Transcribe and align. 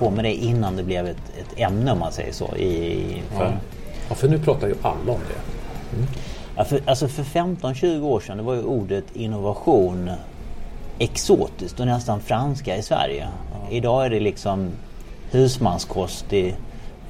På 0.00 0.10
med 0.10 0.24
det 0.24 0.34
innan 0.34 0.76
det 0.76 0.82
blev 0.82 1.06
ett, 1.06 1.16
ett 1.40 1.60
ämne 1.60 1.92
om 1.92 1.98
man 1.98 2.12
säger 2.12 2.32
så. 2.32 2.56
I, 2.56 3.22
för, 3.36 3.44
Ja. 3.44 3.52
ja, 4.08 4.14
för 4.14 4.28
nu 4.28 4.38
pratar 4.38 4.68
ju 4.68 4.74
alla 4.82 5.12
om 5.12 5.20
det. 5.28 5.40
ja, 6.56 6.64
för, 6.64 6.80
alltså 6.86 7.08
för 7.08 7.22
15-20 7.22 8.02
år 8.02 8.20
sedan 8.20 8.44
var 8.44 8.54
ju 8.54 8.62
ordet 8.62 9.04
innovation 9.14 10.10
exotiskt 10.98 11.80
och 11.80 11.86
nästan 11.86 12.20
franska 12.20 12.76
i 12.76 12.82
Sverige. 12.82 13.28
Idag 13.70 14.06
är 14.06 14.10
det 14.10 14.20
liksom 14.20 14.70
husmanskost 15.30 16.32
i, 16.32 16.54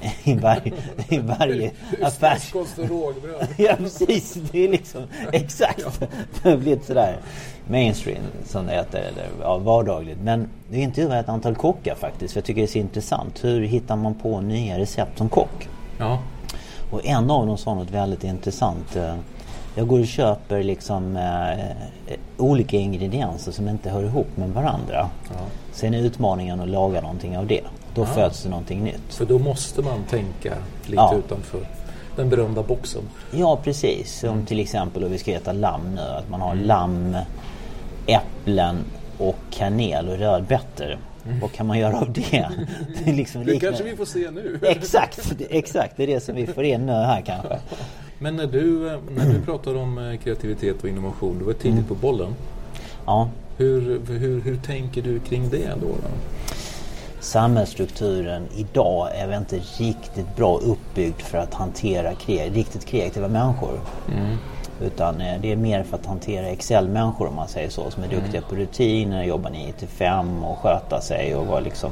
i, 0.23 0.33
varje, 0.33 0.73
i 1.09 1.17
varje 1.17 1.71
affärs... 2.01 2.51
Kost 2.51 2.77
och 2.79 2.89
rågbröd. 2.89 3.47
Ja 3.57 3.75
precis, 3.77 4.33
det 4.51 4.65
är 4.65 4.69
liksom 4.69 5.01
exakt. 5.33 5.99
Det 6.43 6.49
har 6.49 6.57
blivit 6.57 6.85
sådär 6.85 7.17
mainstream 7.69 8.21
som 8.45 8.65
det 8.65 8.73
heter, 8.73 8.99
eller 8.99 9.25
ja, 9.41 9.57
vardagligt. 9.57 10.17
Men 10.23 10.47
det 10.69 10.77
är 10.77 10.83
inte 10.83 11.01
ett 11.03 11.29
antal 11.29 11.55
kockar 11.55 11.95
faktiskt. 11.95 12.33
För 12.33 12.37
jag 12.39 12.45
tycker 12.45 12.61
det 12.61 12.65
är 12.65 12.71
så 12.71 12.77
intressant. 12.77 13.43
Hur 13.43 13.61
hittar 13.61 13.95
man 13.95 14.13
på 14.15 14.41
nya 14.41 14.79
recept 14.79 15.17
som 15.17 15.29
kock? 15.29 15.67
Ja. 15.99 16.19
Och 16.91 17.05
en 17.05 17.31
av 17.31 17.47
dem 17.47 17.57
sa 17.57 17.73
något 17.73 17.91
väldigt 17.91 18.23
intressant. 18.23 18.95
Eh, 18.95 19.15
Jag 19.75 19.87
går 19.87 19.99
och 19.99 20.07
köper 20.07 20.63
liksom 20.63 21.17
eh, 21.17 22.15
olika 22.37 22.77
ingredienser 22.77 23.51
som 23.51 23.69
inte 23.69 23.89
hör 23.89 24.03
ihop 24.03 24.27
med 24.37 24.49
varandra. 24.49 25.09
Sen 25.71 25.93
är 25.93 25.97
utmaningen 25.97 26.59
att 26.61 26.69
laga 26.69 27.01
någonting 27.01 27.37
av 27.37 27.47
det. 27.47 27.61
Då 27.95 28.05
föds 28.05 28.43
det 28.43 28.49
någonting 28.49 28.83
nytt. 28.83 29.01
För 29.13 29.25
då 29.25 29.39
måste 29.39 29.81
man 29.81 30.03
tänka 30.09 30.53
lite 30.83 30.93
Ja. 30.95 31.15
utanför 31.25 31.59
den 32.15 32.29
berömda 32.29 32.63
boxen. 32.63 33.01
Ja 33.31 33.59
precis, 33.63 34.19
som 34.19 34.45
till 34.45 34.59
exempel 34.59 35.03
om 35.03 35.11
vi 35.11 35.17
ska 35.17 35.31
äta 35.31 35.51
lamm 35.51 35.95
nu. 35.95 36.01
Att 36.01 36.29
man 36.29 36.41
har 36.41 36.55
lamm, 36.55 37.15
äpplen 38.07 38.77
och 39.17 39.35
kanel 39.51 40.09
och 40.09 40.17
rödbetor. 40.17 40.97
Vad 41.41 41.51
kan 41.51 41.67
man 41.67 41.79
göra 41.79 41.99
av 41.99 42.13
det? 42.13 42.49
det, 43.05 43.11
liksom 43.13 43.45
Det 43.45 43.59
kanske 43.59 43.83
vi 43.83 43.95
får 43.95 44.05
se 44.05 44.31
nu. 44.31 44.59
Exakt, 44.63 45.33
exakt. 45.49 45.97
Det 45.97 46.03
är 46.03 46.07
det 46.07 46.19
som 46.19 46.35
vi 46.35 46.47
får 46.47 46.63
in 46.63 46.85
nu 46.85 46.91
här 46.91 47.21
kanske. 47.21 47.57
Men 48.19 48.35
när 48.35 48.47
du, 48.47 48.79
när 49.15 49.33
du 49.33 49.41
pratar 49.41 49.75
om 49.75 49.97
eh, 49.97 50.17
kreativitet 50.19 50.83
och 50.83 50.89
innovation, 50.89 51.39
du 51.39 51.45
var 51.45 51.53
tidigt 51.53 51.71
Mm. 51.73 51.83
på 51.85 51.95
bollen. 51.95 52.35
Ja, 53.05 53.29
Hur, 53.57 54.01
hur, 54.07 54.41
hur 54.41 54.55
tänker 54.57 55.01
du 55.01 55.19
kring 55.19 55.49
det 55.49 55.67
då? 55.81 55.87
då? 55.87 55.95
Samhällsstrukturen 57.21 58.47
idag 58.55 59.09
är 59.15 59.27
väl 59.27 59.37
inte 59.37 59.59
riktigt 59.77 60.35
bra 60.35 60.57
uppbyggd 60.57 61.21
för 61.21 61.37
att 61.37 61.53
hantera 61.53 62.11
kre- 62.11 62.53
riktigt 62.53 62.85
kreativa 62.85 63.27
människor. 63.27 63.79
Utan 64.81 65.21
eh, 65.21 65.41
det 65.41 65.51
är 65.51 65.55
mer 65.55 65.83
för 65.83 65.97
att 65.97 66.05
hantera 66.05 66.45
Excel-människor 66.47 67.27
om 67.27 67.35
man 67.35 67.47
säger 67.47 67.69
så. 67.69 67.91
Som 67.91 68.03
är 68.03 68.07
duktiga 68.07 68.41
på 68.41 68.55
rutiner, 68.55 69.23
jobbar 69.23 69.49
9 69.49 69.73
till 69.73 69.87
5 69.87 70.43
och 70.43 70.57
sköta 70.57 71.01
sig 71.01 71.35
och 71.35 71.47
vara 71.47 71.59
liksom 71.59 71.91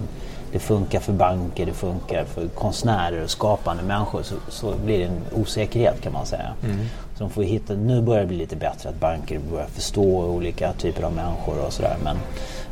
det 0.52 0.60
funkar 0.60 1.00
för 1.00 1.14
banker, 1.14 1.66
det 1.66 1.74
funkar 1.74 2.26
för 2.26 2.48
konstnärer 2.48 3.24
och 3.24 3.30
skapande 3.30 3.84
människor. 3.84 4.24
Så, 4.24 4.36
så 4.50 4.74
blir 4.86 5.00
det 5.00 5.06
en 5.06 5.22
osäkerhet 5.42 6.02
kan 6.02 6.14
man 6.14 6.26
säga. 6.26 6.54
Så 7.18 7.24
de 7.24 7.30
får 7.30 7.44
hitta, 7.44 7.74
nu 7.74 8.02
börjar 8.02 8.22
det 8.22 8.28
bli 8.28 8.38
lite 8.38 8.56
bättre 8.56 8.90
att 8.90 9.00
banker 9.00 9.40
börjar 9.52 9.68
förstå 9.68 10.24
olika 10.24 10.74
typer 10.74 11.04
av 11.04 11.14
människor 11.14 11.66
och 11.66 11.74
sådär. 11.74 11.96
Men, 12.04 12.18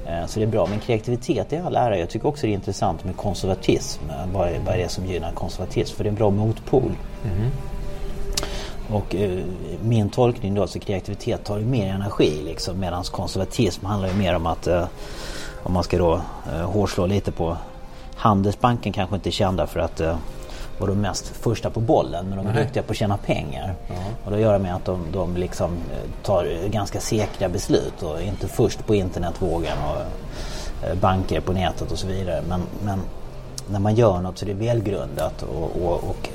Eh, 0.07 0.25
så 0.25 0.39
det 0.39 0.45
är 0.45 0.49
bra. 0.49 0.67
Men 0.67 0.79
kreativitet 0.79 1.53
är 1.53 1.63
all 1.63 1.75
ära. 1.75 1.97
Jag 1.97 2.09
tycker 2.09 2.27
också 2.27 2.47
det 2.47 2.51
är 2.51 2.53
intressant 2.53 3.03
med 3.03 3.17
konservatism. 3.17 4.03
Vad 4.33 4.47
är, 4.47 4.59
vad 4.65 4.75
är 4.75 4.77
det 4.77 4.89
som 4.89 5.05
gynnar 5.05 5.31
konservatism? 5.31 5.95
För 5.95 6.03
det 6.03 6.07
är 6.07 6.11
en 6.11 6.15
bra 6.15 6.29
motpol. 6.29 6.91
Och 8.89 9.15
eh, 9.15 9.39
min 9.81 10.09
tolkning 10.09 10.55
då, 10.55 10.67
så 10.67 10.79
kreativitet 10.79 11.43
tar 11.43 11.57
ju 11.57 11.65
mer 11.65 11.93
energi 11.93 12.41
liksom, 12.45 12.79
medan 12.79 13.03
konservatism 13.03 13.85
handlar 13.85 14.09
ju 14.09 14.15
mer 14.15 14.35
om 14.35 14.45
att 14.45 14.67
eh, 14.67 14.87
om 15.63 15.73
man 15.73 15.83
ska 15.83 15.97
då 15.97 16.21
eh, 16.53 16.71
hårslå 16.71 17.05
lite 17.05 17.31
på 17.31 17.57
Handelsbanken 18.15 18.93
kanske 18.93 19.15
inte 19.15 19.29
är 19.29 19.31
kända 19.31 19.67
för 19.67 19.79
att 19.79 19.99
eh, 19.99 20.17
vara 20.77 20.89
de 20.89 21.01
mest 21.01 21.27
första 21.27 21.69
på 21.69 21.79
bollen 21.79 22.25
men 22.29 22.37
de 22.37 22.47
är 22.47 22.53
Nej. 22.53 22.63
duktiga 22.63 22.83
på 22.83 22.91
att 22.91 22.97
tjäna 22.97 23.17
pengar. 23.17 23.75
Och 24.25 24.31
det 24.31 24.39
gör 24.39 24.59
med 24.59 24.75
att 24.75 24.85
de, 24.85 25.05
de 25.11 25.37
liksom 25.37 25.71
eh, 25.71 26.23
tar 26.23 26.69
ganska 26.69 26.99
säkra 26.99 27.49
beslut 27.49 28.03
och 28.03 28.17
är 28.17 28.25
inte 28.25 28.47
först 28.47 28.85
på 28.85 28.95
internetvågen 28.95 29.77
och 29.89 30.01
eh, 30.87 30.95
banker 31.01 31.39
på 31.39 31.53
nätet 31.53 31.91
och 31.91 31.97
så 31.97 32.07
vidare. 32.07 32.41
Men, 32.49 32.61
men 32.83 32.99
när 33.69 33.79
man 33.79 33.95
gör 33.95 34.21
något 34.21 34.37
så 34.37 34.45
är 34.45 34.47
det 34.47 34.53
välgrundat 34.53 35.43
och, 35.43 35.81
och, 35.83 35.93
och 35.93 36.29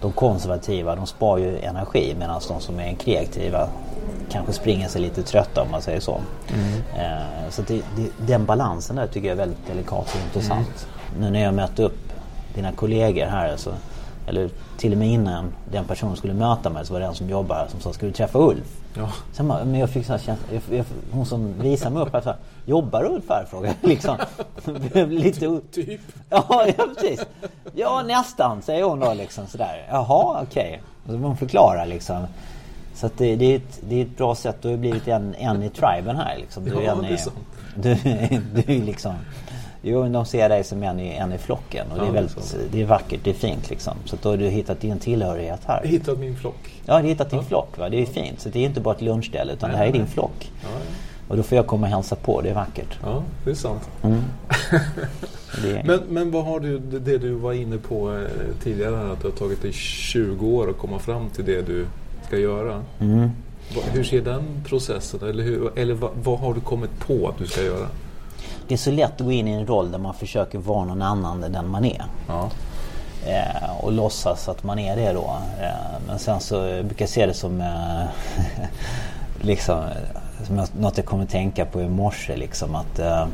de 0.00 0.12
konservativa 0.12 0.96
de 0.96 1.06
spar 1.06 1.38
ju 1.38 1.58
energi 1.58 2.14
medan 2.18 2.40
de 2.48 2.60
som 2.60 2.80
är 2.80 2.94
kreativa 2.94 3.68
kanske 4.30 4.52
springer 4.52 4.88
sig 4.88 5.00
lite 5.00 5.22
trötta 5.22 5.62
om 5.62 5.70
man 5.70 5.82
säger 5.82 6.00
så. 6.00 6.20
Eh, 6.96 7.50
så 7.50 7.62
det, 7.62 7.74
det, 7.96 8.26
den 8.26 8.44
balansen 8.44 8.96
där 8.96 9.06
tycker 9.06 9.28
jag 9.28 9.32
är 9.32 9.38
väldigt 9.38 9.66
delikat 9.66 10.14
och 10.14 10.20
intressant. 10.26 10.86
Nu 11.20 11.30
när 11.30 11.42
jag 11.42 11.54
mötte 11.54 11.82
upp 11.82 11.98
dina 12.56 12.72
kollegor 12.72 13.26
här 13.26 13.52
alltså, 13.52 13.74
eller 14.26 14.50
till 14.76 14.92
och 14.92 14.98
med 14.98 15.08
innan 15.08 15.52
den 15.72 15.84
personen 15.84 16.16
skulle 16.16 16.34
möta 16.34 16.70
mig 16.70 16.86
så 16.86 16.92
var 16.92 17.00
det 17.00 17.06
en 17.06 17.14
som 17.14 17.28
jobbar 17.30 17.56
här 17.56 17.66
som 17.68 17.80
sa 17.80 17.92
ska 17.92 18.06
du 18.06 18.12
träffa 18.12 18.38
Ulf? 18.38 18.80
Ja. 18.94 19.12
Sen 19.32 19.48
bara, 19.48 19.64
men 19.64 19.80
jag 19.80 19.90
fick 19.90 20.06
så 20.06 20.12
här 20.12 20.18
känsla, 20.18 20.46
jag, 20.50 20.78
jag, 20.78 20.84
hon 21.10 21.26
som 21.26 21.60
visade 21.60 21.94
mig 21.94 22.02
upp 22.02 22.12
här 22.12 22.20
så 22.20 22.28
här, 22.28 22.38
jobbar 22.64 23.04
Ulf 23.04 23.24
här? 23.28 23.46
Frågade 23.50 23.74
liksom. 23.82 24.16
Lite 25.08 25.60
Typ. 25.72 26.00
Ja, 26.30 26.66
ja 26.78 26.86
precis. 26.94 27.26
Ja 27.74 28.02
nästan 28.06 28.62
säger 28.62 28.84
hon 28.84 29.00
då 29.00 29.14
liksom 29.14 29.46
sådär. 29.46 29.86
Jaha 29.90 30.42
okej. 30.42 30.82
Och 31.04 31.12
så 31.12 31.18
får 31.18 31.26
hon 31.26 31.36
förklara 31.36 31.84
liksom. 31.84 32.26
Så 32.94 33.06
att 33.06 33.18
det, 33.18 33.36
det, 33.36 33.52
är 33.52 33.56
ett, 33.56 33.80
det 33.88 34.00
är 34.00 34.02
ett 34.02 34.16
bra 34.16 34.34
sätt. 34.34 34.56
Du 34.62 34.68
har 34.68 34.76
blivit 34.76 35.08
en, 35.08 35.34
en 35.34 35.62
i 35.62 35.70
triben 35.70 36.16
här 36.16 36.36
liksom. 36.36 36.64
Du 36.64 36.70
Ja, 36.70 36.92
en 36.92 37.02
det 37.02 37.08
är 37.08 37.16
sant. 37.16 37.36
du, 37.74 37.94
du 38.54 38.74
är 38.76 38.82
liksom 38.84 39.14
Jo, 39.88 40.08
de 40.08 40.26
ser 40.26 40.48
dig 40.48 40.64
som 40.64 40.82
en 40.82 41.00
i, 41.00 41.08
en 41.14 41.32
i 41.32 41.38
flocken 41.38 41.86
och 41.90 41.98
det 41.98 42.02
Ja, 42.04 42.08
är 42.08 42.12
det 42.12 42.18
är 42.18 42.22
väldigt, 42.22 42.56
det 42.72 42.82
är 42.82 42.86
vackert, 42.86 43.20
det 43.24 43.30
är 43.30 43.34
fint 43.34 43.70
liksom. 43.70 43.94
Så 44.04 44.16
då 44.22 44.28
har 44.28 44.36
du 44.36 44.44
hittat 44.48 44.80
din 44.80 44.98
tillhörighet 44.98 45.60
här. 45.66 45.80
Jag 45.84 45.90
hittade 45.90 46.18
min 46.18 46.36
flock. 46.36 46.74
Ja, 46.86 46.96
du 46.96 47.02
har 47.02 47.08
hittat 47.08 47.30
din 47.30 47.44
flock 47.44 47.78
va, 47.78 47.88
det 47.88 48.02
är 48.02 48.06
fint. 48.06 48.40
Så 48.40 48.48
det 48.48 48.58
är 48.58 48.64
inte 48.64 48.80
bara 48.80 48.94
ett 48.94 49.00
lunchställe 49.02 49.52
utan 49.52 49.70
det 49.70 49.76
här 49.76 49.86
är 49.86 49.92
din 49.92 50.06
flock. 50.06 50.52
Ja, 50.62 50.68
Och 51.28 51.36
då 51.36 51.42
får 51.42 51.56
jag 51.56 51.66
komma 51.66 51.86
och 51.86 51.92
hälsa 51.92 52.16
på, 52.16 52.40
det 52.40 52.50
är 52.50 52.54
vackert. 52.54 52.98
ja, 53.02 53.22
det 53.44 53.50
är 53.50 53.54
sant. 53.54 53.88
Det 55.62 55.70
är, 55.78 55.84
Men, 55.84 56.00
men 56.08 56.30
vad 56.30 56.44
har 56.44 56.60
du, 56.60 56.78
det 56.78 57.18
du 57.18 57.32
var 57.32 57.52
inne 57.52 57.78
på 57.78 58.12
eh, 58.12 58.62
tidigare, 58.62 58.96
här, 58.96 59.04
att 59.12 59.22
det 59.22 59.28
har 59.28 59.32
tagit 59.36 59.62
dig 59.62 59.72
20 59.72 60.46
år 60.46 60.70
att 60.70 60.78
komma 60.78 60.98
fram 60.98 61.30
till 61.30 61.44
det 61.44 61.62
du 61.66 61.86
ska 62.26 62.38
göra. 62.38 62.82
Mm. 63.00 63.30
Hur 63.92 64.04
ser 64.04 64.20
den 64.20 64.42
processen 64.66 65.20
eller, 65.28 65.44
hur, 65.44 65.78
eller 65.78 65.94
vad, 65.94 66.10
vad 66.22 66.38
har 66.38 66.54
du 66.54 66.60
kommit 66.60 66.98
på 67.00 67.28
att 67.28 67.38
du 67.38 67.46
ska 67.46 67.62
göra? 67.62 67.86
Det 68.68 68.74
är 68.74 68.78
så 68.78 68.90
lätt 68.90 69.20
att 69.20 69.26
gå 69.26 69.32
in 69.32 69.48
i 69.48 69.52
en 69.52 69.66
roll 69.66 69.90
där 69.90 69.98
man 69.98 70.14
försöker 70.14 70.58
vara 70.58 70.84
någon 70.84 71.02
annan 71.02 71.44
än 71.44 71.52
den 71.52 71.68
man 71.68 71.84
är. 71.84 72.04
Ja. 72.28 72.50
Eh, 73.26 73.84
och 73.84 73.92
låtsas 73.92 74.48
att 74.48 74.64
man 74.64 74.78
är 74.78 74.96
det 74.96 75.12
då. 75.12 75.36
Eh, 75.60 76.00
men 76.06 76.18
sen 76.18 76.40
så 76.40 76.60
brukar 76.82 77.02
jag 77.02 77.08
se 77.08 77.26
det 77.26 77.34
som 77.34 77.60
eh, 77.60 78.04
liksom, 79.40 79.84
som 80.46 80.66
något 80.80 80.96
jag 80.96 81.06
kommer 81.06 81.24
att 81.24 81.30
tänka 81.30 81.64
på 81.64 81.80
i 81.80 81.88
morse. 81.88 82.36
Liksom, 82.36 82.74
att, 82.74 82.98
eh, 82.98 83.26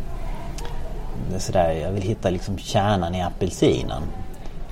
det 1.31 1.35
är 1.35 1.41
sådär, 1.41 1.73
jag 1.73 1.93
vill 1.93 2.03
hitta 2.03 2.31
liksom 2.31 2.59
kärnan 2.59 3.15
i 3.15 3.23
apelsinen. 3.23 4.03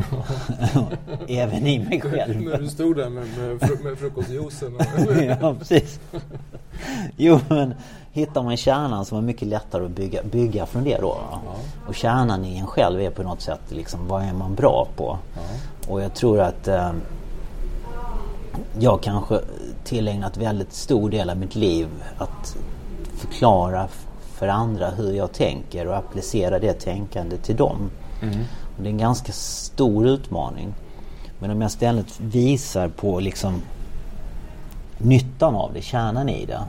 Även 1.29 1.67
i 1.67 1.79
mig 1.79 2.01
själv. 2.01 2.41
När 2.41 2.59
du 2.59 2.69
stod 2.69 2.97
där 2.97 3.09
med, 3.09 3.27
med, 3.39 3.61
fru, 3.61 3.85
med 3.85 3.99
frukostjuicen. 3.99 4.79
ja, 5.41 5.55
precis. 5.59 6.01
Jo, 7.17 7.41
men 7.49 7.75
hittar 8.13 8.43
man 8.43 8.57
kärnan 8.57 9.05
så 9.05 9.17
är 9.17 9.21
mycket 9.21 9.49
lättare 9.49 9.85
att 9.85 9.91
bygga, 9.91 10.23
bygga 10.23 10.67
från 10.67 10.85
det 10.85 10.99
då. 11.01 11.19
Ja. 11.31 11.41
Och 11.87 11.95
kärnan 11.95 12.45
i 12.45 12.59
en 12.59 12.67
själv 12.67 13.01
är 13.01 13.11
på 13.11 13.23
något 13.23 13.41
sätt 13.41 13.61
liksom, 13.69 14.09
vad 14.09 14.23
är 14.23 14.33
man 14.33 14.55
bra 14.55 14.87
på? 14.97 15.19
Ja. 15.35 15.41
Och 15.93 16.03
jag 16.03 16.15
tror 16.15 16.41
att 16.41 16.69
eh, 16.69 16.93
jag 18.79 19.03
kanske 19.03 19.41
tillägnat 19.85 20.37
väldigt 20.37 20.73
stor 20.73 21.11
del 21.11 21.31
av 21.31 21.37
mitt 21.37 21.55
liv 21.55 21.89
att 22.19 22.57
förklara 23.17 23.89
för 24.35 24.49
andra 24.49 24.91
hur 24.91 25.13
jag 25.13 25.33
tänker 25.33 25.87
och 25.87 25.97
applicera 25.97 26.59
det 26.59 26.73
tänkandet 26.73 27.43
till 27.43 27.57
dem. 27.57 27.91
Mm. 28.23 28.39
Och 28.77 28.83
det 28.83 28.89
är 28.89 28.93
en 28.93 28.99
ganska 28.99 29.33
stor 29.33 30.07
utmaning. 30.07 30.75
Men 31.39 31.51
om 31.51 31.61
jag 31.61 31.69
istället 31.69 32.21
visar 32.21 32.89
på 32.89 33.21
liksom 33.21 33.63
nyttan 34.99 35.55
av 35.55 35.73
det, 35.73 35.83
kärnan 35.83 36.29
i 36.29 36.47
det, 36.47 36.61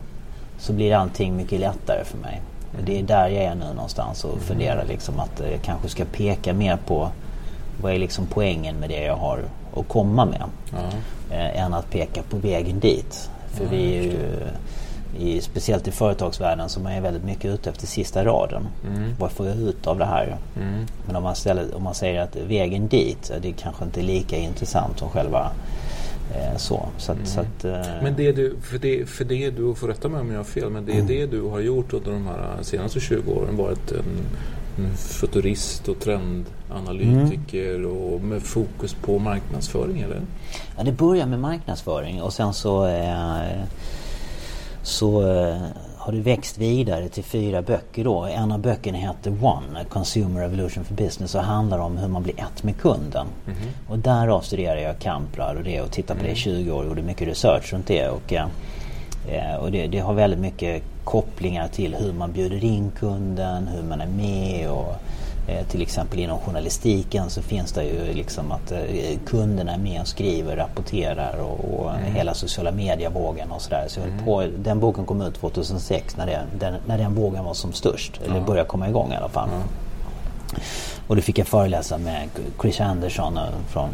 så 0.62 0.74
blir 0.74 0.94
allting 0.94 1.36
mycket 1.36 1.60
lättare 1.60 2.04
för 2.04 2.18
mig. 2.18 2.42
Och 2.78 2.84
det 2.86 3.00
är 3.00 3.04
där 3.04 3.28
jag 3.28 3.44
är 3.44 3.56
nu 3.56 3.74
någonstans 3.74 4.24
och 4.24 4.40
funderar 4.40 4.86
liksom 4.86 5.20
att 5.20 5.42
jag 5.52 5.62
kanske 5.62 5.90
ska 5.90 6.06
peka 6.06 6.54
mer 6.54 6.78
på 6.88 7.10
vad 7.82 7.94
är 7.94 8.00
liksom 8.00 8.26
poängen 8.26 8.76
med 8.76 8.90
det 8.90 9.04
jag 9.04 9.16
har 9.16 9.40
att 9.76 9.88
komma 9.88 10.26
med. 10.26 10.44
Mm. 10.72 11.56
än 11.56 11.74
att 11.74 11.90
peka 11.90 12.22
på 12.30 12.38
vägen 12.38 12.80
dit. 12.80 13.30
För 13.48 13.64
mm, 13.64 13.78
vi 13.78 13.98
är 13.98 14.04
ju, 14.04 14.18
i, 15.20 15.42
speciellt 15.42 15.88
i 15.88 15.92
företagsvärlden 15.92 16.70
så 16.70 16.80
man 16.80 16.92
är 16.92 17.02
väldigt 17.02 17.24
mycket 17.24 17.46
ute 17.46 17.70
efter 17.70 17.88
sista 17.88 18.26
raden. 18.26 18.68
Mm. 18.88 19.16
Vad 19.20 19.32
får 19.32 19.48
jag 19.48 19.56
ut 19.56 19.88
av 19.88 19.98
det 19.98 20.06
här? 20.06 20.38
Mm. 20.56 20.86
Men 21.06 21.16
om 21.16 21.24
man, 21.24 21.36
ställer, 21.36 21.76
om 21.76 21.84
man 21.84 21.96
säger 21.96 22.22
att 22.22 22.36
vägen 22.36 22.88
dit, 22.88 23.32
det 23.42 23.52
kanske 23.52 23.84
inte 23.84 24.02
är 24.02 24.04
lika 24.04 24.38
intressant 24.38 25.00
som 25.00 25.10
själva 25.10 25.52
Eh, 25.92 26.01
så, 26.58 26.90
så, 26.98 27.12
att, 27.12 27.18
mm. 27.18 27.28
så 27.28 27.40
att, 27.40 27.66
eh, 27.66 28.04
men 28.04 28.16
det 28.16 28.32
du, 28.32 28.56
för 28.62 28.80
det, 28.80 29.10
för 29.10 29.26
det 29.26 29.50
du, 29.50 29.76
får 29.76 29.88
rätta 29.88 30.10
mig 30.10 30.22
om 30.22 30.32
jag 30.32 30.38
har 30.40 30.44
fel, 30.44 30.70
men 30.70 30.86
det 30.86 30.92
är 30.92 30.96
mm. 30.96 31.08
det 31.08 31.26
du 31.26 31.42
har 31.42 31.60
gjort 31.60 31.94
under 31.94 32.12
de 32.12 32.28
här 32.28 32.58
senaste 32.62 33.00
20 33.00 33.32
åren 33.32 33.58
varit 33.58 33.92
en, 33.92 34.26
en 34.78 34.98
futurist 34.98 35.88
och 35.88 36.00
trendanalytiker 36.00 37.76
mm. 37.76 37.92
och 37.92 38.22
med 38.22 38.44
fokus 38.44 38.94
på 38.94 39.20
marknadsföring 39.20 40.02
eller? 40.02 40.22
Ja, 40.78 40.84
det 40.84 40.92
börjar 40.92 41.26
med 41.26 41.40
marknadsföring 41.40 42.22
och 42.22 42.34
sen 42.34 42.54
så 42.54 42.88
eh, 42.88 43.64
så 44.84 45.22
har 46.12 46.18
det 46.18 46.24
växt 46.24 46.58
vidare 46.58 47.10
till 47.10 47.24
fyra 47.24 47.62
böcker 47.62 48.04
då. 48.04 48.24
En 48.24 48.52
av 48.52 48.60
böckerna 48.60 48.98
heter 48.98 49.44
One, 49.44 49.86
Consumer 49.90 50.42
Revolution 50.42 50.84
for 50.84 50.96
Business 50.96 51.36
och 51.36 51.42
handlar 51.42 51.80
om 51.80 51.98
hur 51.98 52.08
man 52.08 52.24
blir 52.24 52.40
ett 52.40 52.64
med 52.64 52.78
kunden. 52.78 53.28
Mm 53.48 53.60
-hmm. 53.60 53.92
Och 53.92 54.00
därav 54.00 54.42
studerade 54.42 54.82
jag 54.82 55.00
Kamprar 55.00 55.56
och 55.56 55.64
det 55.64 55.82
och 55.82 55.92
tittade 55.92 56.20
på 56.20 56.26
det 56.26 56.32
i 56.32 56.36
20 56.36 56.62
mm. 56.62 56.74
år 56.74 56.80
och 56.80 56.88
gjorde 56.88 57.02
mycket 57.02 57.28
research 57.28 57.74
runt 57.74 57.88
det. 57.88 58.10
Och, 58.10 58.34
eh, 58.34 59.56
och 59.56 59.72
det, 59.72 59.88
det, 59.88 60.00
har 60.00 60.14
väldigt 60.14 60.40
mycket 60.40 60.84
kopplingar 61.04 61.68
till 61.68 61.96
hur 61.96 62.14
man 62.14 62.32
bjuder 62.32 62.64
in 62.64 62.92
kunden, 63.00 63.68
hur 63.68 63.84
man 63.84 64.02
är 64.02 64.08
med 64.08 64.70
och 64.70 64.96
Eh, 64.96 65.21
till 65.70 65.82
exempel 65.82 66.20
inom 66.20 66.40
journalistiken 66.40 67.30
så 67.30 67.42
finns 67.42 67.72
det 67.72 67.84
ju 67.84 68.14
liksom 68.14 68.52
att 68.52 68.72
eh, 68.72 68.80
kunderna 69.26 69.74
är 69.74 69.78
med 69.78 70.02
och 70.02 70.08
skriver, 70.08 70.56
rapporterar 70.56 71.38
och, 71.40 71.80
och 71.80 71.92
mm. 71.92 72.16
hela 72.16 72.34
sociala 72.34 72.72
medievågen 72.72 73.52
och 73.52 73.62
sådär. 73.62 73.86
Så, 73.88 74.02
mm. 74.02 74.26
på, 74.26 74.48
den 74.58 74.80
boken 74.80 75.06
kom 75.06 75.22
ut 75.22 75.36
2006 75.36 76.18
när, 76.18 76.26
det, 76.26 76.42
den, 76.60 76.76
när 76.88 76.98
den 76.98 77.16
vågen 77.16 77.46
var 77.46 77.54
som 77.54 77.74
störst. 77.74 78.22
Eller 78.26 78.36
ja. 78.36 78.42
började 78.42 78.70
komma 78.70 78.90
igång 78.90 79.14
i 79.14 79.16
alla 79.16 79.30
fall. 79.30 79.50
Mm. 79.50 79.62
Och 81.08 81.16
då 81.16 81.22
fick 81.22 81.38
jag 81.38 81.48
föreläsa 81.48 81.98
med 81.98 82.30
Chris 82.62 82.82
Anderson 82.82 83.38
eh, 83.38 83.44
från 83.68 83.90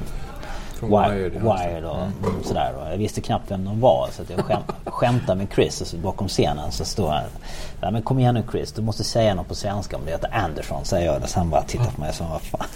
Wired, 0.83 1.33
Wired 1.33 1.85
och 1.85 1.97
mm. 1.97 2.43
sådär. 2.43 2.73
Och 2.75 2.91
jag 2.91 2.97
visste 2.97 3.21
knappt 3.21 3.51
vem 3.51 3.65
de 3.65 3.79
var 3.79 4.09
så 4.11 4.21
att 4.21 4.29
jag 4.29 4.45
skäm, 4.45 4.61
skämtade 4.85 5.37
med 5.37 5.47
Chris 5.53 5.81
och 5.81 5.87
så 5.87 5.97
bakom 5.97 6.27
scenen 6.27 6.71
så 6.71 6.85
står 6.85 7.09
han. 7.09 7.23
Ja, 7.81 7.91
men 7.91 8.01
kom 8.01 8.19
igen 8.19 8.35
nu 8.35 8.43
Chris, 8.51 8.71
du 8.71 8.81
måste 8.81 9.03
säga 9.03 9.35
något 9.35 9.47
på 9.47 9.55
svenska 9.55 9.97
om 9.97 10.05
det 10.05 10.11
heter 10.11 10.29
Anderson 10.33 10.85
säger 10.85 11.05
jag. 11.05 11.23
Och 11.23 11.29
så 11.29 11.39
han 11.39 11.49
bara 11.49 11.63
tittar 11.63 11.91
på 11.91 12.01
mig 12.01 12.09
och 12.09 12.15
sa 12.15 12.25
vad 12.29 12.41
fan. 12.41 12.67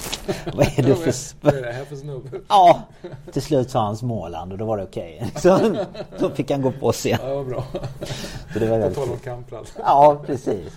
vad 0.53 0.80
är 0.80 0.83
du 0.83 0.95
för 0.95 1.13
Vad 1.42 1.53
är 1.53 1.62
det 1.62 1.74
här 1.74 1.86
för 1.86 1.95
snubbe? 1.95 2.30
Ja, 2.48 2.81
till 3.31 3.42
slut 3.42 3.69
sa 3.69 3.86
han 3.86 3.98
Småland 3.98 4.51
och 4.51 4.57
då 4.57 4.65
var 4.65 4.77
det 4.77 4.83
okej. 4.83 5.18
Okay. 5.18 5.42
Så 5.42 5.75
då 6.19 6.30
fick 6.30 6.51
han 6.51 6.62
gå 6.62 6.71
på 6.71 6.92
scen. 6.92 7.19
Ja, 7.24 7.36
vad 7.36 7.47
bra. 7.47 7.63
Så 8.54 8.59
det 8.59 8.68
var 8.68 8.77
väldigt... 8.77 9.00
På 9.00 9.06
tal 9.06 9.13
om 9.13 9.19
Kamprad. 9.19 9.68
Ja, 9.77 10.21
precis. 10.25 10.74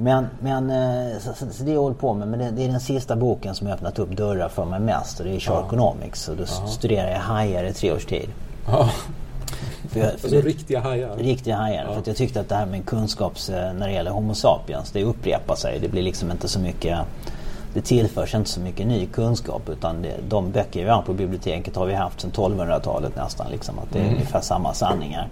Men, 0.00 0.26
men 0.40 0.70
eh, 0.70 1.18
så, 1.18 1.32
så 1.50 1.64
det 1.64 1.72
jag 1.72 1.80
håller 1.80 1.96
på 1.96 2.14
med. 2.14 2.28
Men 2.28 2.38
det, 2.38 2.50
det, 2.50 2.64
är 2.64 2.68
den 2.68 2.80
sista 2.80 3.16
boken 3.16 3.54
som 3.54 3.66
har 3.66 3.74
öppnat 3.74 3.98
upp 3.98 4.10
dörrar 4.10 4.48
för 4.48 4.64
mig 4.64 4.80
mest. 4.80 5.20
Och 5.20 5.26
det 5.26 5.34
är 5.34 5.40
Charconomics. 5.40 6.28
Och 6.28 6.36
då 6.36 6.42
ja. 6.42 6.66
studerar 6.66 7.10
jag 7.10 7.18
hajar 7.18 7.64
i 7.64 7.72
tre 7.72 7.92
års 7.92 8.04
tid. 8.04 8.28
Ja. 8.66 8.90
För 9.88 10.00
jag, 10.00 10.08
för 10.08 10.28
alltså 10.28 10.40
riktiga 10.40 10.80
hajar? 10.80 11.16
Riktiga 11.16 11.56
hajar. 11.56 11.84
Ja. 11.88 11.94
För 11.94 12.02
jag 12.06 12.16
tyckte 12.16 12.40
att 12.40 12.48
det 12.48 12.54
här 12.54 12.66
med 12.66 12.86
kunskaps 12.86 13.50
eh, 13.50 13.72
när 13.72 13.86
det 13.86 13.92
gäller 13.92 14.10
Homo 14.10 14.34
sapiens, 14.34 14.90
det 14.90 15.04
upprepar 15.04 15.54
sig. 15.54 15.78
Det 15.78 15.88
blir 15.88 16.02
liksom 16.02 16.30
inte 16.30 16.48
så 16.48 16.60
mycket 16.60 16.98
det 17.74 17.80
tillförs 17.80 18.34
inte 18.34 18.50
så 18.50 18.60
mycket 18.60 18.86
ny 18.86 19.06
kunskap 19.06 19.68
utan 19.68 20.02
det, 20.02 20.14
de 20.28 20.50
böcker 20.50 20.84
vi 20.84 20.90
har 20.90 21.02
på 21.02 21.12
biblioteket 21.12 21.76
har 21.76 21.86
vi 21.86 21.94
haft 21.94 22.20
sedan 22.20 22.30
1200-talet 22.30 23.16
nästan. 23.16 23.50
Liksom, 23.50 23.78
att 23.78 23.92
det 23.92 23.98
är 23.98 24.02
mm. 24.02 24.14
ungefär 24.14 24.40
samma 24.40 24.74
sanningar. 24.74 25.28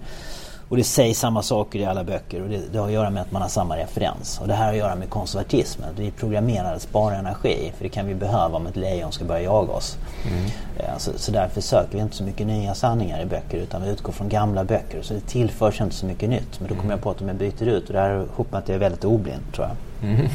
Och 0.69 0.77
det 0.77 0.83
sägs 0.83 1.19
samma 1.19 1.41
saker 1.41 1.79
i 1.79 1.85
alla 1.85 2.03
böcker 2.03 2.41
och 2.41 2.49
det, 2.49 2.61
det, 2.71 2.79
har 2.79 2.87
att 2.87 2.93
göra 2.93 3.09
med 3.09 3.21
att 3.21 3.31
man 3.31 3.41
har 3.41 3.49
samma 3.49 3.77
referens. 3.77 4.39
Och 4.41 4.47
det 4.47 4.53
här 4.53 4.65
har 4.65 4.71
att 4.71 4.77
göra 4.77 4.95
med 4.95 5.09
konservatismen. 5.09 5.89
Vi 5.97 6.11
programmerade 6.11 6.75
att 6.75 6.81
spara 6.81 7.15
energi 7.15 7.71
för 7.77 7.83
det 7.83 7.89
kan 7.89 8.07
vi 8.07 8.15
behöva 8.15 8.57
om 8.57 8.67
ett 8.67 8.75
lejon 8.75 9.11
ska 9.11 9.25
börja 9.25 9.41
jaga 9.41 9.73
oss. 9.73 9.97
Mm. 10.27 10.49
Så, 10.97 11.11
så 11.15 11.31
därför 11.31 11.61
söker 11.61 11.97
vi 11.97 11.99
inte 11.99 12.15
så 12.15 12.23
mycket 12.23 12.47
nya 12.47 12.75
sanningar 12.75 13.21
i 13.21 13.25
böcker 13.25 13.57
utan 13.57 13.83
vi 13.83 13.89
utgår 13.89 14.13
från 14.13 14.29
gamla 14.29 14.63
böcker. 14.63 15.01
Så 15.01 15.13
det 15.13 15.19
tillförs 15.19 15.81
inte 15.81 15.95
så 15.95 16.05
mycket 16.05 16.29
nytt. 16.29 16.59
Men 16.59 16.69
då 16.69 16.75
kommer 16.75 16.93
jag 16.93 17.01
på 17.01 17.11
att 17.11 17.21
om 17.21 17.27
jag 17.27 17.37
byter 17.37 17.67
ut 17.67 17.87
och 17.87 17.93
det 17.93 17.99
här 17.99 18.25
med 18.35 18.59
att 18.59 18.67
jag 18.67 18.75
är 18.75 18.79
väldigt 18.79 19.05
oblind 19.05 19.41
tror 19.53 19.67
jag. 19.67 20.09
Mm. 20.09 20.27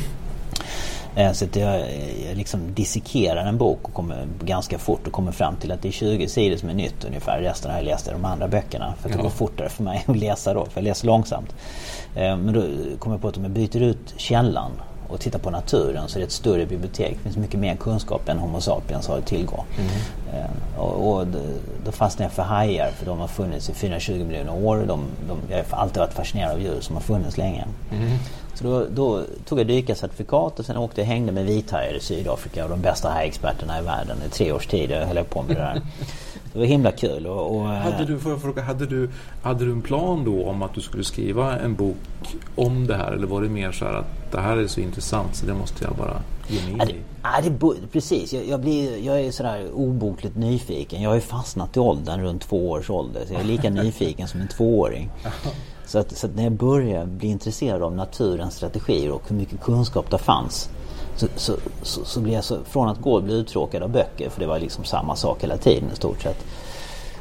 Eh, 1.17 1.33
så 1.33 1.45
att 1.45 1.57
jag, 1.57 1.81
jag 2.29 2.37
liksom 2.37 2.75
dissekerar 2.75 3.47
en 3.47 3.59
bok 3.59 3.79
och 3.83 3.95
kommer 3.95 4.27
ganska 4.45 4.79
fort 4.79 5.07
och 5.07 5.13
kommer 5.13 5.33
fram 5.33 5.57
till 5.57 5.73
att 5.73 5.83
det 5.83 5.89
är 5.89 5.93
20 5.93 6.29
sidor 6.29 6.57
som 6.57 6.69
är 6.69 6.75
nytt 6.75 7.05
ungefär. 7.05 7.41
Resten 7.41 7.71
har 7.71 7.79
jag 7.79 7.85
läst 7.85 8.09
i 8.09 8.11
de 8.11 8.25
andra 8.25 8.49
böckerna. 8.49 8.95
För 9.01 9.09
att 9.09 9.17
det 9.17 9.23
går 9.23 9.31
fortare 9.31 9.69
för 9.69 9.83
mig 9.83 10.05
att 10.09 10.17
läsa 10.17 10.55
då, 10.55 10.65
för 10.65 10.81
jag 10.81 10.85
läser 10.85 11.07
långsamt. 11.07 11.55
Eh, 12.15 12.37
men 12.37 12.55
då 12.55 12.63
kommer 12.99 13.17
jag 13.17 13.23
på 13.23 13.29
att 13.29 13.37
om 13.37 13.43
jag 13.43 13.53
byter 13.53 13.83
ut 13.83 14.15
källan 14.17 14.71
och 15.09 15.21
tittar 15.21 15.39
på 15.39 15.51
naturen 15.51 16.09
så 16.09 16.19
är 16.19 16.21
det 16.21 16.27
ett 16.27 16.33
större 16.33 16.67
bibliotek. 16.67 17.17
Det 17.17 17.23
finns 17.23 17.37
mycket 17.37 17.61
mer 17.61 17.77
kunskap 17.77 18.29
än 18.29 18.39
Homo 18.39 18.61
sapiens 18.61 19.09
har 19.09 19.19
att 19.19 19.27
tillgå. 19.27 19.65
Mm. 19.79 20.51
Och, 20.77 21.13
och 21.13 21.27
då 21.85 21.93
fastnade 21.93 22.25
jag 22.25 22.33
för 22.33 22.43
hajar 22.43 22.91
för 22.91 23.07
de 23.07 23.19
har 23.19 23.29
funnits 23.29 23.71
i 23.71 23.75
420 23.75 24.25
miljoner 24.25 24.65
år. 24.65 24.77
De, 24.77 25.05
de, 25.29 25.39
jag 25.51 25.65
har 25.71 25.79
alltid 25.79 25.99
varit 25.99 26.13
fascinerad 26.13 26.53
av 26.53 26.61
djur 26.61 26.81
som 26.81 26.97
har 26.97 27.03
funnits 27.03 27.39
länge. 27.39 27.65
Mm. 27.93 28.19
Så 28.55 28.65
då, 28.65 28.87
då, 28.91 29.25
tog 29.45 29.61
jag 29.61 29.67
dykarcertifikat 29.67 30.59
och 30.59 30.65
sen 30.65 30.77
åkte 30.77 31.01
jag 31.01 31.07
och 31.07 31.13
hängde 31.13 31.33
med 31.33 31.47
vithajar 31.47 31.95
i 31.95 32.01
Sydafrika 32.01 32.65
och 32.65 32.71
de 32.71 32.81
bästa 32.81 33.11
hajexperterna 33.11 33.79
i 33.79 33.83
världen 33.83 34.17
i 34.27 34.31
tre 34.31 34.53
års 34.53 34.67
tid. 34.67 34.91
Jag 34.91 35.07
höll 35.07 35.25
på 35.25 35.43
med 35.43 35.57
det 35.57 35.61
där. 35.61 35.83
Det 36.53 36.59
var 36.59 36.67
himla 36.67 36.93
kul. 36.93 37.27
Och, 37.27 37.57
och, 37.57 37.67
hade, 37.69 38.05
du, 38.05 38.19
får 38.19 38.39
fråga, 38.39 38.63
hade, 38.63 38.87
du, 38.87 39.11
hade 39.43 39.65
du 39.65 39.73
en 39.73 39.83
plan 39.83 40.25
då 40.25 40.45
om 40.47 40.63
att 40.63 40.75
du 40.75 40.81
skulle 40.81 41.05
skriva 41.05 41.59
en 41.59 41.75
bok 41.75 41.97
om 42.55 42.87
det 42.87 42.97
här? 42.97 43.13
Eller 43.13 43.27
var 43.27 43.43
det 43.43 43.49
mer 43.49 43.73
så 43.73 43.85
här 43.85 43.93
att 43.95 44.33
det 44.33 44.41
här 44.41 44.57
är 44.57 44.67
så 44.67 44.81
intressant 44.81 45.37
så 45.37 45.47
det 45.47 45.55
måste 45.55 45.85
jag 45.85 45.95
bara 45.97 46.23
ge 46.49 46.63
mig 46.63 46.73
in 46.73 46.97
i? 46.97 47.01
Ja, 47.23 47.29
det, 47.43 47.89
precis. 47.93 48.33
Jag, 48.33 48.47
jag, 48.47 48.61
blir, 48.61 49.07
jag 49.07 49.21
är 49.21 49.31
sådär 49.31 49.71
obotligt 49.73 50.37
nyfiken. 50.37 51.03
Jag 51.03 51.11
har 51.11 51.15
ju 51.15 51.21
fastnat 51.21 51.77
i 51.77 51.81
åldern 51.81 52.21
runt 52.21 52.43
två 52.43 52.71
års 52.71 52.91
ålder. 52.91 53.25
Så 53.27 53.33
jag 53.33 53.41
är 53.41 53.47
lika 53.47 53.71
nyfiken 53.71 54.29
som 54.29 54.41
en 54.41 54.49
tvååring. 54.49 55.11
Så 55.93 55.99
att, 55.99 56.17
så 56.17 56.27
att 56.27 56.37
när 56.37 56.43
jag 56.43 56.53
började 56.53 57.07
bli 57.07 57.29
intresserad 57.29 57.83
av 57.83 57.97
naturens 57.97 58.55
strategier 58.55 59.11
och 59.11 59.23
hur 59.29 59.37
mycket 59.37 59.61
kunskap 59.61 60.11
det 60.11 60.19
fanns 60.19 60.71
så, 61.17 61.27
så, 61.37 61.57
så, 61.83 62.05
så 62.05 62.21
blev 62.21 62.35
jag 62.35 62.45
så, 62.45 62.59
från 62.65 62.89
att 62.89 63.01
gå 63.01 63.15
och 63.15 63.23
bli 63.23 63.35
uttråkad 63.35 63.83
av 63.83 63.91
böcker, 63.91 64.31
för 64.31 64.41
det 64.41 64.47
var 64.47 64.59
liksom 64.59 64.85
samma 64.85 65.17
sak 65.17 65.43
hela 65.43 65.57
tiden 65.57 65.91
i 65.93 65.97
stort 65.97 66.23
sett. 66.23 66.45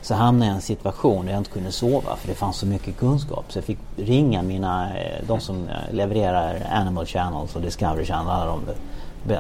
Så 0.01 0.13
hamnade 0.13 0.46
jag 0.46 0.54
i 0.54 0.56
en 0.56 0.62
situation 0.62 1.25
där 1.25 1.34
jag 1.34 1.40
inte 1.40 1.50
kunde 1.50 1.72
sova 1.72 2.16
för 2.16 2.28
det 2.28 2.34
fanns 2.34 2.58
så 2.58 2.66
mycket 2.66 2.98
kunskap. 2.98 3.46
Så 3.48 3.58
jag 3.58 3.66
fick 3.66 3.80
ringa 3.98 4.42
mina, 4.42 4.98
eh, 4.98 5.28
de 5.28 5.40
som 5.40 5.68
eh, 5.68 5.94
levererar 5.94 6.68
Animal 6.72 7.06
Channels 7.06 7.56
och 7.56 7.62
Discovery 7.62 8.06
Channel, 8.06 8.30
alla 8.30 8.46
de 8.46 8.62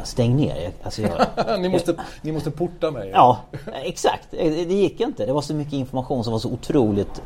Stäng 0.03 0.35
ner. 0.35 0.71
Alltså 0.83 1.01
jag, 1.01 1.59
ni, 1.61 1.69
måste, 1.69 1.95
ni 2.21 2.31
måste 2.31 2.51
porta 2.51 2.91
mig. 2.91 3.09
Ja, 3.13 3.37
exakt. 3.83 4.27
Det 4.31 4.73
gick 4.73 4.99
inte. 4.99 5.25
Det 5.25 5.33
var 5.33 5.41
så 5.41 5.53
mycket 5.53 5.73
information 5.73 6.23
som 6.23 6.33
var 6.33 6.39
så 6.39 6.49
otroligt 6.49 7.21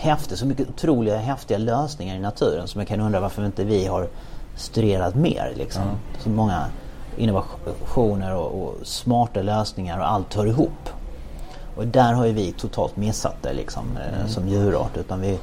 häftig. 0.00 0.38
Så 0.38 0.46
mycket 0.46 0.68
otroliga 0.68 1.16
häftiga 1.16 1.58
lösningar 1.58 2.16
i 2.16 2.18
naturen 2.18 2.68
som 2.68 2.80
jag 2.80 2.88
kan 2.88 3.00
undra 3.00 3.20
varför 3.20 3.46
inte 3.46 3.64
vi 3.64 3.86
har 3.86 4.08
studerat 4.56 5.14
mer. 5.14 5.52
Liksom. 5.56 5.82
Mm. 5.82 5.96
Så 6.18 6.28
många 6.28 6.66
innovationer 7.16 8.36
och, 8.36 8.62
och, 8.62 8.74
smarta 8.82 9.42
lösningar 9.42 9.98
och 9.98 10.10
allt 10.10 10.34
hör 10.34 10.46
ihop. 10.46 10.88
Och 11.76 11.86
där 11.86 12.12
har 12.12 12.26
ju 12.26 12.32
vi 12.32 12.52
totalt 12.52 12.96
missat 12.96 13.36
det 13.42 13.52
liksom 13.52 13.84
mm. 13.96 14.28
som 14.28 14.48
djurart. 14.48 14.96
Utan 14.96 15.20
vi, 15.20 15.38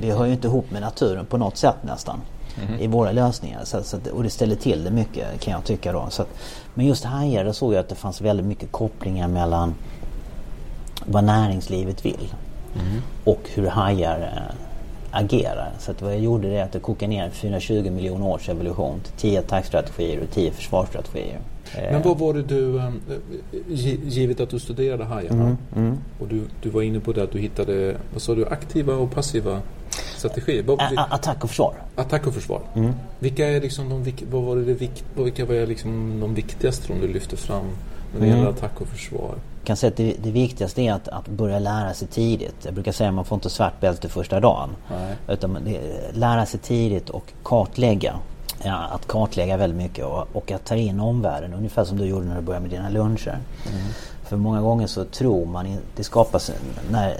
vi 0.00 0.10
hör 0.10 0.24
ju 0.24 0.32
inte 0.32 0.48
ihop 0.48 0.70
med 0.70 0.82
naturen 0.82 1.26
på 1.26 1.36
något 1.38 1.56
sätt 1.56 1.76
nästan. 1.82 2.20
Mm. 2.68 2.80
I 2.80 2.86
våra 2.86 3.12
lösningar. 3.12 3.64
Så, 3.64 3.82
så 3.82 3.98
och 4.12 4.22
det 4.22 4.30
ställer 4.30 4.56
till 4.56 4.84
det 4.84 4.90
mycket 4.90 5.40
kan 5.40 5.52
jag 5.52 5.64
tycka 5.64 5.92
då. 5.92 6.06
Så 6.10 6.22
att, 6.22 6.28
men 6.74 6.86
just 6.86 7.04
hajar, 7.04 7.44
där 7.44 7.52
såg 7.52 7.74
jag 7.74 7.80
att 7.80 7.88
det 7.88 7.94
fanns 7.94 8.20
väldigt 8.20 8.46
mycket 8.46 8.72
kopplingar 8.72 9.28
mellan 9.28 9.74
vad 11.06 11.24
näringslivet 11.24 12.04
vill 12.04 12.34
mm. 12.80 13.02
och 13.24 13.40
hur 13.54 13.66
hajar 13.66 14.20
äh, 14.20 14.54
agerar. 15.10 15.72
Så 15.78 15.90
att 15.90 16.02
vad 16.02 16.12
jag 16.12 16.20
gjorde 16.20 16.48
är 16.48 16.64
att 16.64 16.74
jag 16.74 16.82
kokade 16.82 17.10
ner 17.10 17.30
420 17.30 17.90
miljoner 17.90 18.26
års 18.26 18.48
evolution 18.48 19.00
till 19.00 19.12
10 19.12 19.40
attackstrategier 19.40 20.20
och 20.20 20.30
10 20.30 20.50
försvarsstrategier. 20.50 21.40
Men 21.74 22.02
vad 22.02 22.18
var 22.18 22.34
det 22.34 22.42
du, 22.42 22.78
eh, 22.78 22.90
givet 24.02 24.40
att 24.40 24.50
du 24.50 24.58
studerade 24.58 25.04
hajarna 25.04 25.44
mm, 25.44 25.56
mm. 25.76 25.98
och 26.20 26.28
du, 26.28 26.42
du 26.62 26.70
var 26.70 26.82
inne 26.82 27.00
på 27.00 27.12
det 27.12 27.22
att 27.22 27.32
du 27.32 27.38
hittade, 27.38 27.96
vad 28.12 28.22
sa 28.22 28.34
du, 28.34 28.46
aktiva 28.46 28.94
och 28.94 29.10
passiva 29.10 29.60
strategier? 30.16 30.64
attack 31.10 31.44
och 31.44 31.50
försvar. 31.50 31.74
Attack 31.96 32.26
och 32.26 32.34
försvar. 32.34 32.60
Mm. 32.74 32.92
Vilka 33.18 33.48
är 33.48 33.60
liksom 33.60 33.88
de, 33.88 34.12
vad 34.30 34.42
var 34.42 34.56
det, 34.56 34.92
vilka 35.24 35.44
var 35.44 35.66
liksom 35.66 36.20
de 36.20 36.34
viktigaste 36.34 36.92
om 36.92 37.00
du 37.00 37.08
lyfter 37.08 37.36
fram 37.36 37.64
när 38.12 38.20
det 38.20 38.26
mm. 38.26 38.38
gäller 38.38 38.50
attack 38.50 38.80
och 38.80 38.88
försvar? 38.88 39.34
Kan 39.68 39.76
säga 39.76 39.90
att 39.90 39.96
det, 39.96 40.16
det 40.22 40.30
viktigaste 40.30 40.82
är 40.82 40.92
att, 40.92 41.08
att, 41.08 41.28
börja 41.28 41.58
lära 41.58 41.94
sig 41.94 42.08
tidigt. 42.08 42.54
Jag 42.62 42.74
brukar 42.74 42.92
säga 42.92 43.08
att 43.08 43.14
man 43.14 43.24
får 43.24 43.36
inte 43.36 43.50
svart 43.50 43.80
bälte 43.80 44.08
första 44.08 44.40
dagen. 44.40 44.70
Nej. 44.90 45.16
Utan 45.28 45.58
det, 45.64 45.80
lära 46.12 46.46
sig 46.46 46.60
tidigt 46.60 47.10
och 47.10 47.32
kartlägga. 47.42 48.14
Ja, 48.62 48.76
att 48.76 49.06
kartlägga 49.06 49.56
väldigt 49.56 49.76
mycket 49.76 50.04
och, 50.04 50.28
och, 50.32 50.52
att 50.52 50.64
ta 50.64 50.74
in 50.74 51.00
omvärlden. 51.00 51.54
Ungefär 51.54 51.84
som 51.84 51.98
du 51.98 52.04
gjorde 52.04 52.26
när 52.26 52.36
du 52.36 52.40
började 52.40 52.62
med 52.62 52.70
dina 52.70 52.88
luncher. 52.88 53.38
Mm. 53.70 53.82
För 54.24 54.36
många 54.36 54.60
gånger 54.60 54.86
så 54.86 55.04
tror 55.04 55.46
man, 55.46 55.76
det 55.96 56.04
skapas, 56.04 56.50
när, 56.90 57.16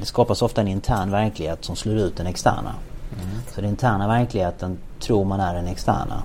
det 0.00 0.06
skapas 0.06 0.42
ofta 0.42 0.60
en 0.60 0.68
intern 0.68 1.10
verklighet 1.10 1.64
som 1.64 1.76
slår 1.76 1.96
ut 1.96 2.16
den 2.16 2.26
externa. 2.26 2.74
Mm. 3.12 3.36
Så 3.54 3.60
den 3.60 3.70
interna 3.70 4.08
verkligheten 4.08 4.78
tror 5.00 5.24
man 5.24 5.40
är 5.40 5.54
den 5.54 5.66
externa. 5.66 6.22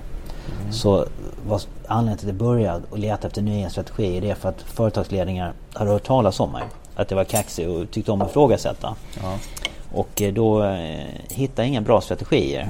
Mm. 0.60 0.72
Så 0.72 1.06
vad, 1.46 1.62
anledningen 1.86 2.18
till 2.18 2.28
att 2.28 2.34
jag 2.34 2.48
började 2.48 2.82
och 2.90 2.98
leta 2.98 3.26
efter 3.26 3.42
nya 3.42 3.70
strategier 3.70 4.20
det 4.20 4.30
är 4.30 4.34
för 4.34 4.48
att 4.48 4.62
företagsledningar 4.62 5.52
hade 5.72 5.90
hört 5.90 6.04
talas 6.04 6.40
om 6.40 6.52
mig. 6.52 6.62
Att 6.94 7.10
jag 7.10 7.16
var 7.16 7.24
kaxig 7.24 7.68
och 7.68 7.90
tyckte 7.90 8.12
om 8.12 8.22
att 8.22 8.30
ifrågasätta. 8.30 8.94
Ja. 9.22 9.38
Och 9.92 10.22
eh, 10.22 10.32
då 10.32 10.64
eh, 10.64 11.04
hittade 11.28 11.62
jag 11.62 11.68
inga 11.68 11.80
bra 11.80 12.00
strategier. 12.00 12.68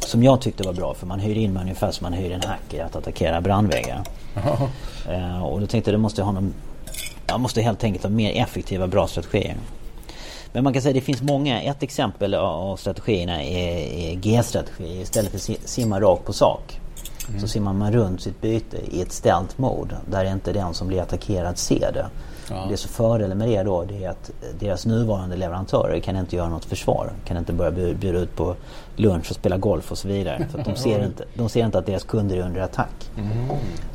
Som 0.00 0.22
jag 0.22 0.40
tyckte 0.40 0.62
var 0.62 0.72
bra 0.72 0.94
för 0.94 1.06
man 1.06 1.20
hyrde 1.20 1.40
in 1.40 1.52
mig 1.52 1.62
ungefär 1.62 1.90
som 1.90 2.04
man 2.04 2.12
hyr 2.12 2.32
en 2.32 2.42
hacker 2.42 2.84
att 2.84 2.96
attackera 2.96 3.40
brandväggar. 3.40 4.02
Eh, 5.08 5.44
och 5.44 5.60
då 5.60 5.66
tänkte 5.66 5.90
jag 5.90 5.96
att 5.96 6.00
måste 6.00 6.22
ha 6.22 6.32
någon, 6.32 6.54
jag 7.26 7.40
måste 7.40 7.62
helt 7.62 7.84
enkelt 7.84 8.04
ha 8.04 8.10
mer 8.10 8.42
effektiva 8.42 8.86
bra 8.86 9.06
strategier. 9.06 9.56
Men 10.52 10.64
man 10.64 10.72
kan 10.72 10.82
säga 10.82 10.90
att 10.90 10.94
det 10.94 11.00
finns 11.00 11.22
många. 11.22 11.62
Ett 11.62 11.82
exempel 11.82 12.34
av 12.34 12.76
strategierna 12.76 13.42
är, 13.42 13.76
är 13.76 14.14
G-strategi. 14.14 15.00
Istället 15.00 15.30
för 15.32 15.68
simma 15.68 16.00
rakt 16.00 16.24
på 16.24 16.32
sak. 16.32 16.80
Mm. 17.28 17.40
Så 17.40 17.48
simmar 17.48 17.72
man 17.72 17.92
runt 17.92 18.20
sitt 18.20 18.40
byte 18.40 18.76
i 18.90 19.02
ett 19.02 19.12
ställt 19.12 19.58
mode. 19.58 19.96
Där 20.10 20.24
inte 20.24 20.52
den 20.52 20.74
som 20.74 20.88
blir 20.88 21.02
attackerad 21.02 21.58
ser 21.58 21.92
det. 21.92 22.06
Ja. 22.50 22.66
Det 22.70 22.76
som 22.76 22.90
fördelen 22.90 23.38
med 23.38 23.48
det 23.48 23.62
då 23.62 23.84
det 23.84 24.04
är 24.04 24.10
att 24.10 24.30
deras 24.58 24.86
nuvarande 24.86 25.36
leverantörer 25.36 26.00
kan 26.00 26.16
inte 26.16 26.36
göra 26.36 26.48
något 26.48 26.64
försvar. 26.64 27.12
Kan 27.24 27.36
inte 27.36 27.52
börja 27.52 27.70
bjuda 27.70 28.18
ut 28.18 28.36
på 28.36 28.56
lunch 28.96 29.30
och 29.30 29.36
spela 29.36 29.56
golf 29.56 29.92
och 29.92 29.98
så 29.98 30.08
vidare. 30.08 30.46
För 30.50 30.64
de, 30.64 30.76
ser 30.76 31.04
inte, 31.06 31.24
de 31.34 31.48
ser 31.48 31.64
inte 31.64 31.78
att 31.78 31.86
deras 31.86 32.04
kunder 32.04 32.36
är 32.36 32.40
under 32.42 32.60
attack. 32.60 33.10
Mm. 33.16 33.48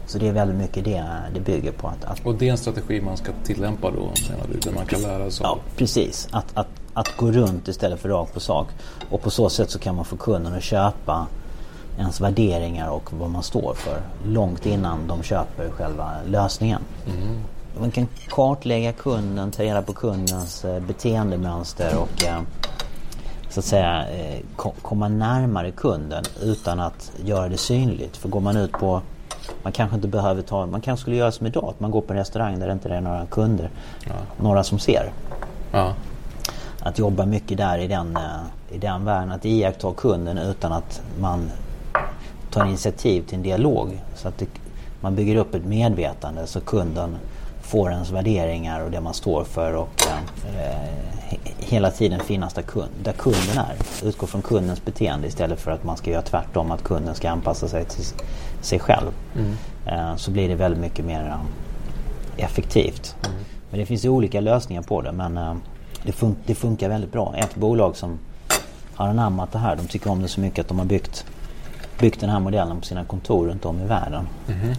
Så 0.06 0.18
det 0.18 0.28
är 0.28 0.32
väldigt 0.32 0.58
mycket 0.58 0.84
det 0.84 1.06
det 1.34 1.40
bygger 1.40 1.72
på. 1.72 1.88
Att, 1.88 2.06
att, 2.06 2.26
och 2.26 2.36
det 2.36 2.48
är 2.48 2.52
en 2.52 2.58
strategi 2.58 3.02
man 3.02 3.18
ska 3.18 3.32
tillämpa 3.44 3.92
då 3.92 4.00
menar 4.00 4.48
du? 4.52 4.60
Där 4.60 4.72
man 4.72 4.86
kan 4.86 5.02
lära 5.02 5.32
sig 5.32 5.44
Ja 5.44 5.58
precis. 5.76 6.28
Att, 6.32 6.46
att, 6.54 6.68
att 6.94 7.18
gå 7.18 7.32
runt 7.32 7.68
istället 7.68 8.00
för 8.00 8.10
rakt 8.10 8.34
på 8.34 8.40
sak. 8.40 8.68
Och 9.10 9.22
på 9.22 9.30
så 9.30 9.50
sätt 9.50 9.70
så 9.70 9.80
kan 9.80 9.96
man 9.96 10.06
få 10.06 10.18
kunden 10.18 10.54
att 10.54 10.64
köpa 10.64 11.28
ens 11.98 12.22
värderingar 12.22 12.90
och 12.90 13.14
vad 13.14 13.30
man 13.30 13.44
står 13.44 13.74
för 13.74 14.02
långt 14.26 14.66
innan 14.66 15.08
de 15.08 15.24
köper 15.24 15.70
själva 15.70 16.12
lösningen. 16.28 16.82
Mm. 17.06 17.40
Man 17.80 17.92
kan 17.92 18.08
kartlägga 18.30 18.94
kunden, 18.94 19.52
ta 19.52 19.64
reda 19.64 19.82
på 19.82 19.94
kundens 19.94 20.66
eh, 20.66 20.80
beteendemönster 20.80 21.98
och 21.98 22.26
eh, 22.26 22.42
så 23.50 23.60
att 23.60 23.66
säga 23.66 24.10
eh, 24.10 24.40
komma 24.82 25.08
närmare 25.08 25.72
kunden 25.72 26.24
utan 26.42 26.80
att 26.80 27.12
göra 27.26 27.50
det 27.50 27.58
synligt. 27.58 28.18
För 28.18 28.30
går 28.30 28.40
man 28.40 28.58
ut 28.58 28.72
på 28.72 29.02
man 29.64 29.74
kanske 29.74 29.96
inte 29.96 30.08
behöver 30.08 30.42
ta, 30.42 30.66
man 30.66 30.82
kanske 30.82 31.02
skulle 31.02 31.16
göra 31.16 31.32
som 31.32 31.48
idag, 31.48 31.66
att 31.70 31.80
man 31.80 31.92
går 31.92 32.02
på 32.02 32.14
en 32.14 32.20
restaurang 32.20 32.60
där 32.60 32.68
det 32.68 32.74
inte 32.74 32.90
är 32.90 33.02
några 33.02 33.26
kunder. 33.26 33.70
Ja. 34.06 34.14
Några 34.38 34.64
som 34.64 34.80
ser. 34.80 35.12
Ja. 35.72 35.94
Att 36.80 37.00
jobba 37.00 37.26
mycket 37.26 37.58
där 37.58 37.78
i 37.78 37.88
den, 37.88 38.18
i 38.72 38.78
den 38.78 39.06
världen, 39.06 39.32
att 39.32 39.46
iaktta 39.46 39.94
kunden 39.94 40.38
utan 40.38 40.72
att 40.72 41.02
man 41.20 41.52
tar 42.52 42.66
initiativ 42.66 43.22
till 43.22 43.36
en 43.36 43.44
dialog. 43.44 44.02
Så 44.16 44.28
att 44.28 44.38
det, 44.38 44.48
man 45.02 45.16
bygger 45.16 45.36
upp 45.36 45.56
ett 45.56 45.66
medvetande 45.66 46.48
så 46.48 46.62
kunden 46.62 47.16
får 47.62 47.92
ens 47.92 48.12
värderingar 48.12 48.82
och 48.82 48.92
det 48.92 49.02
man 49.02 49.14
står 49.14 49.44
för 49.44 49.74
och 49.74 50.04
eh, 50.08 50.90
hela 51.60 51.92
tiden 51.92 52.20
finnas 52.20 52.54
där, 52.54 52.62
kund, 52.62 52.90
där 53.04 53.14
kunden 53.14 53.58
är. 53.58 53.76
Utgå 54.08 54.28
från 54.28 54.42
kundens 54.42 54.86
beteende 54.86 55.28
istället 55.28 55.60
för 55.60 55.72
att 55.72 55.84
man 55.84 55.98
ska 55.98 56.12
göra 56.12 56.22
tvärtom, 56.22 56.72
att 56.72 56.84
kunden 56.84 57.16
ska 57.16 57.30
anpassa 57.30 57.68
sig 57.68 57.86
till 57.86 58.06
sig 58.62 58.80
själv. 58.80 59.12
Mm. 59.36 59.56
Eh, 59.86 60.16
så 60.16 60.32
blir 60.32 60.50
det 60.50 60.56
väldigt 60.56 60.82
mycket 60.82 61.06
mer 61.06 61.26
eh, 61.26 62.46
effektivt. 62.46 63.16
Mm. 63.26 63.38
Men 63.70 63.80
det 63.80 63.86
finns 63.86 64.06
olika 64.06 64.42
lösningar 64.42 64.82
på 64.82 65.02
det 65.02 65.12
men 65.12 65.38
eh, 65.38 65.56
det, 66.04 66.12
fun 66.12 66.36
det, 66.46 66.56
funkar 66.56 66.90
väldigt 66.90 67.12
bra. 67.12 67.36
Ett 67.38 67.56
bolag 67.56 67.96
som 67.96 68.20
har 68.96 69.08
anammat 69.08 69.52
det 69.52 69.60
här, 69.60 69.76
de 69.76 69.88
tycker 69.88 70.10
om 70.10 70.22
det 70.22 70.28
så 70.28 70.40
mycket 70.40 70.60
att 70.60 70.68
de 70.68 70.80
har 70.80 70.86
byggt, 70.86 71.26
byggt 72.00 72.20
den 72.20 72.30
här 72.30 72.40
modellen 72.40 72.80
på 72.80 72.86
sina 72.86 73.04
kontor 73.04 73.48
runt 73.48 73.66
om 73.66 73.82
i 73.82 73.86
världen. 73.86 74.28
Mm. 74.48 74.76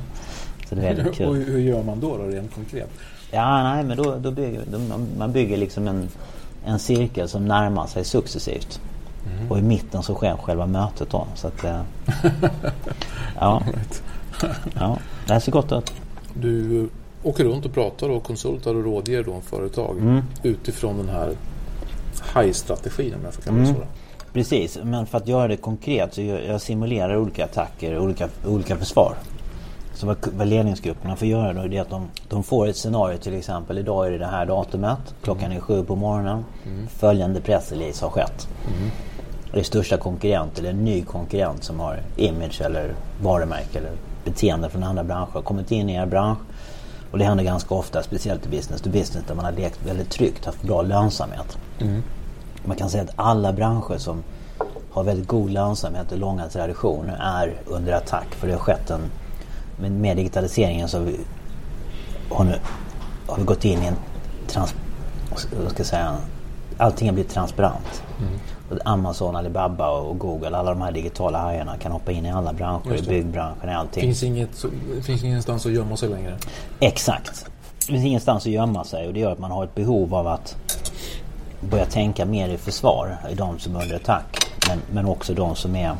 Så 0.68 0.74
det 0.74 0.88
är 0.88 0.94
väldigt 0.94 1.14
kul. 1.14 1.28
Och 1.28 1.36
hur 1.36 1.58
gör 1.58 1.82
man 1.82 2.00
då, 2.00 2.16
då 2.16 2.24
rent 2.24 2.54
konkret? 2.54 2.90
Ja, 3.30 3.62
nej, 3.62 3.84
men 3.84 3.96
då, 3.96 4.16
då 4.16 4.30
bygger 4.30 4.62
då, 4.72 4.78
man 5.18 5.32
bygger 5.32 5.56
liksom 5.56 5.88
en, 5.88 6.08
en 6.64 6.78
cirkel 6.78 7.28
som 7.28 7.44
närmar 7.44 7.86
sig 7.86 8.04
successivt. 8.04 8.80
Mm. 9.26 9.50
Och 9.50 9.58
i 9.58 9.62
mitten 9.62 10.02
så 10.02 10.14
sker 10.14 10.36
själva 10.36 10.66
mötet 10.66 11.10
då. 11.10 11.26
Så 11.34 11.46
att, 11.46 11.64
eh, 11.64 11.80
ja. 13.40 13.62
ja, 14.74 14.98
det 15.26 15.32
här 15.32 15.40
ser 15.40 15.52
gott 15.52 15.72
ut. 15.72 15.92
Du 16.34 16.88
åker 17.22 17.44
runt 17.44 17.64
och 17.64 17.74
pratar 17.74 18.08
och 18.08 18.22
konsultar 18.22 18.74
och 18.74 18.84
rådger 18.84 19.22
då 19.22 19.40
företag 19.40 19.98
mm. 19.98 20.22
utifrån 20.42 20.96
den 20.96 21.08
här 21.08 21.32
high-strategin 22.34 23.14
om 23.14 23.20
jag 23.24 23.34
får 23.34 23.42
kalla 23.42 23.56
det 23.56 23.62
mm. 23.62 23.74
så. 23.74 23.82
Precis, 24.38 24.78
men 24.82 25.06
för 25.06 25.18
att 25.18 25.28
göra 25.28 25.48
det 25.48 25.56
konkret 25.56 26.14
så 26.14 26.22
jag, 26.22 26.44
jag 26.46 26.60
simulerar 26.60 27.16
olika 27.16 27.44
attacker, 27.44 27.98
olika, 27.98 28.28
olika 28.46 28.76
försvar. 28.76 29.14
Så 29.94 30.06
vad, 30.06 30.16
vad 30.36 30.46
ledningsgrupperna 30.46 31.16
får 31.16 31.28
göra 31.28 31.52
då 31.52 31.74
är 31.74 31.80
att 31.80 31.90
de, 31.90 32.08
de 32.28 32.42
får 32.42 32.68
ett 32.68 32.76
scenario 32.76 33.18
till 33.18 33.34
exempel. 33.34 33.78
Idag 33.78 34.06
är 34.06 34.10
det 34.10 34.18
det 34.18 34.26
här 34.26 34.46
datumet. 34.46 34.98
Klockan 35.22 35.52
är 35.52 35.60
sju 35.60 35.84
på 35.84 35.96
morgonen. 35.96 36.44
Mm. 36.66 36.88
Följande 36.88 37.40
pressrelease 37.40 38.04
har 38.04 38.10
skett. 38.10 38.48
Mm. 38.66 38.90
Det 39.52 39.58
är 39.58 39.64
största 39.64 39.96
konkurrent 39.96 40.58
eller 40.58 40.70
en 40.70 40.84
ny 40.84 41.02
konkurrent 41.02 41.64
som 41.64 41.80
har 41.80 42.00
image 42.16 42.60
eller 42.60 42.94
varumärke 43.22 43.78
eller 43.78 43.92
beteende 44.24 44.70
från 44.70 44.82
andra 44.82 45.04
branscher 45.04 45.32
har 45.32 45.42
kommit 45.42 45.72
in 45.72 45.88
i 45.88 45.94
er 45.94 46.06
bransch. 46.06 46.38
Och 47.10 47.18
det 47.18 47.24
händer 47.24 47.44
ganska 47.44 47.74
ofta, 47.74 48.02
speciellt 48.02 48.46
i 48.46 48.48
business 48.48 48.80
to 48.80 48.90
business 48.90 49.24
där 49.28 49.34
man 49.34 49.44
har 49.44 49.52
lekt 49.52 49.86
väldigt 49.86 50.10
tryggt, 50.10 50.44
haft 50.44 50.62
bra 50.62 50.82
lönsamhet. 50.82 51.58
Mm. 51.80 52.02
Man 52.64 52.76
kan 52.76 52.90
säga 52.90 53.02
att 53.02 53.12
alla 53.16 53.52
branscher 53.52 53.98
som 53.98 54.22
har 54.90 55.04
väldigt 55.04 55.28
god 55.28 55.50
lönsamhet 55.50 56.12
och 56.12 56.18
långa 56.18 56.48
traditioner 56.48 57.16
är 57.20 57.54
under 57.66 57.92
attack 57.92 58.34
för 58.34 58.46
det 58.46 58.52
har 58.52 58.60
skett 58.60 58.90
en 58.90 59.10
med 59.80 60.16
digitaliseringen 60.16 60.88
så 60.88 60.98
har 60.98 61.04
vi, 61.04 61.20
har, 62.30 62.44
nu, 62.44 62.58
har 63.26 63.36
vi 63.36 63.42
gått 63.42 63.64
in 63.64 63.82
i 63.82 63.86
en 63.86 63.96
trans, 64.46 64.74
vad 65.30 65.70
ska 65.70 65.80
jag 65.80 65.86
säga, 65.86 66.16
allting 66.76 67.08
har 67.08 67.14
blivit 67.14 67.32
transparent. 67.32 68.02
Mm. 68.18 68.80
Amazon, 68.84 69.36
Alibaba 69.36 69.90
och 69.90 70.18
Google, 70.18 70.56
alla 70.56 70.70
de 70.70 70.82
här 70.82 70.92
digitala 70.92 71.38
hajarna 71.38 71.76
kan 71.76 71.92
hoppa 71.92 72.12
in 72.12 72.26
i 72.26 72.30
alla 72.30 72.52
branscher, 72.52 72.94
i 72.94 73.02
byggbranschen, 73.02 73.68
i 73.68 73.74
allting. 73.74 74.02
Finns 74.02 74.22
inget, 74.22 74.64
finns 75.02 75.24
ingenstans 75.24 75.66
att 75.66 75.72
gömma 75.72 75.96
sig 75.96 76.08
längre? 76.08 76.38
Exakt. 76.80 77.46
Det 77.78 77.92
finns 77.92 78.04
ingenstans 78.04 78.46
att 78.46 78.52
gömma 78.52 78.84
sig 78.84 79.06
och 79.06 79.14
det 79.14 79.20
gör 79.20 79.32
att 79.32 79.38
man 79.38 79.50
har 79.50 79.64
ett 79.64 79.74
behov 79.74 80.14
av 80.14 80.26
att 80.26 80.56
börja 81.60 81.84
tänka 81.84 82.24
mer 82.24 82.48
i 82.48 82.56
försvar 82.56 83.16
i 83.30 83.34
de 83.34 83.58
som 83.58 83.76
är 83.76 83.82
under 83.82 83.96
attack. 83.96 84.46
Men, 84.68 84.78
men 84.92 85.06
också 85.06 85.34
de 85.34 85.56
som 85.56 85.76
är 85.76 85.92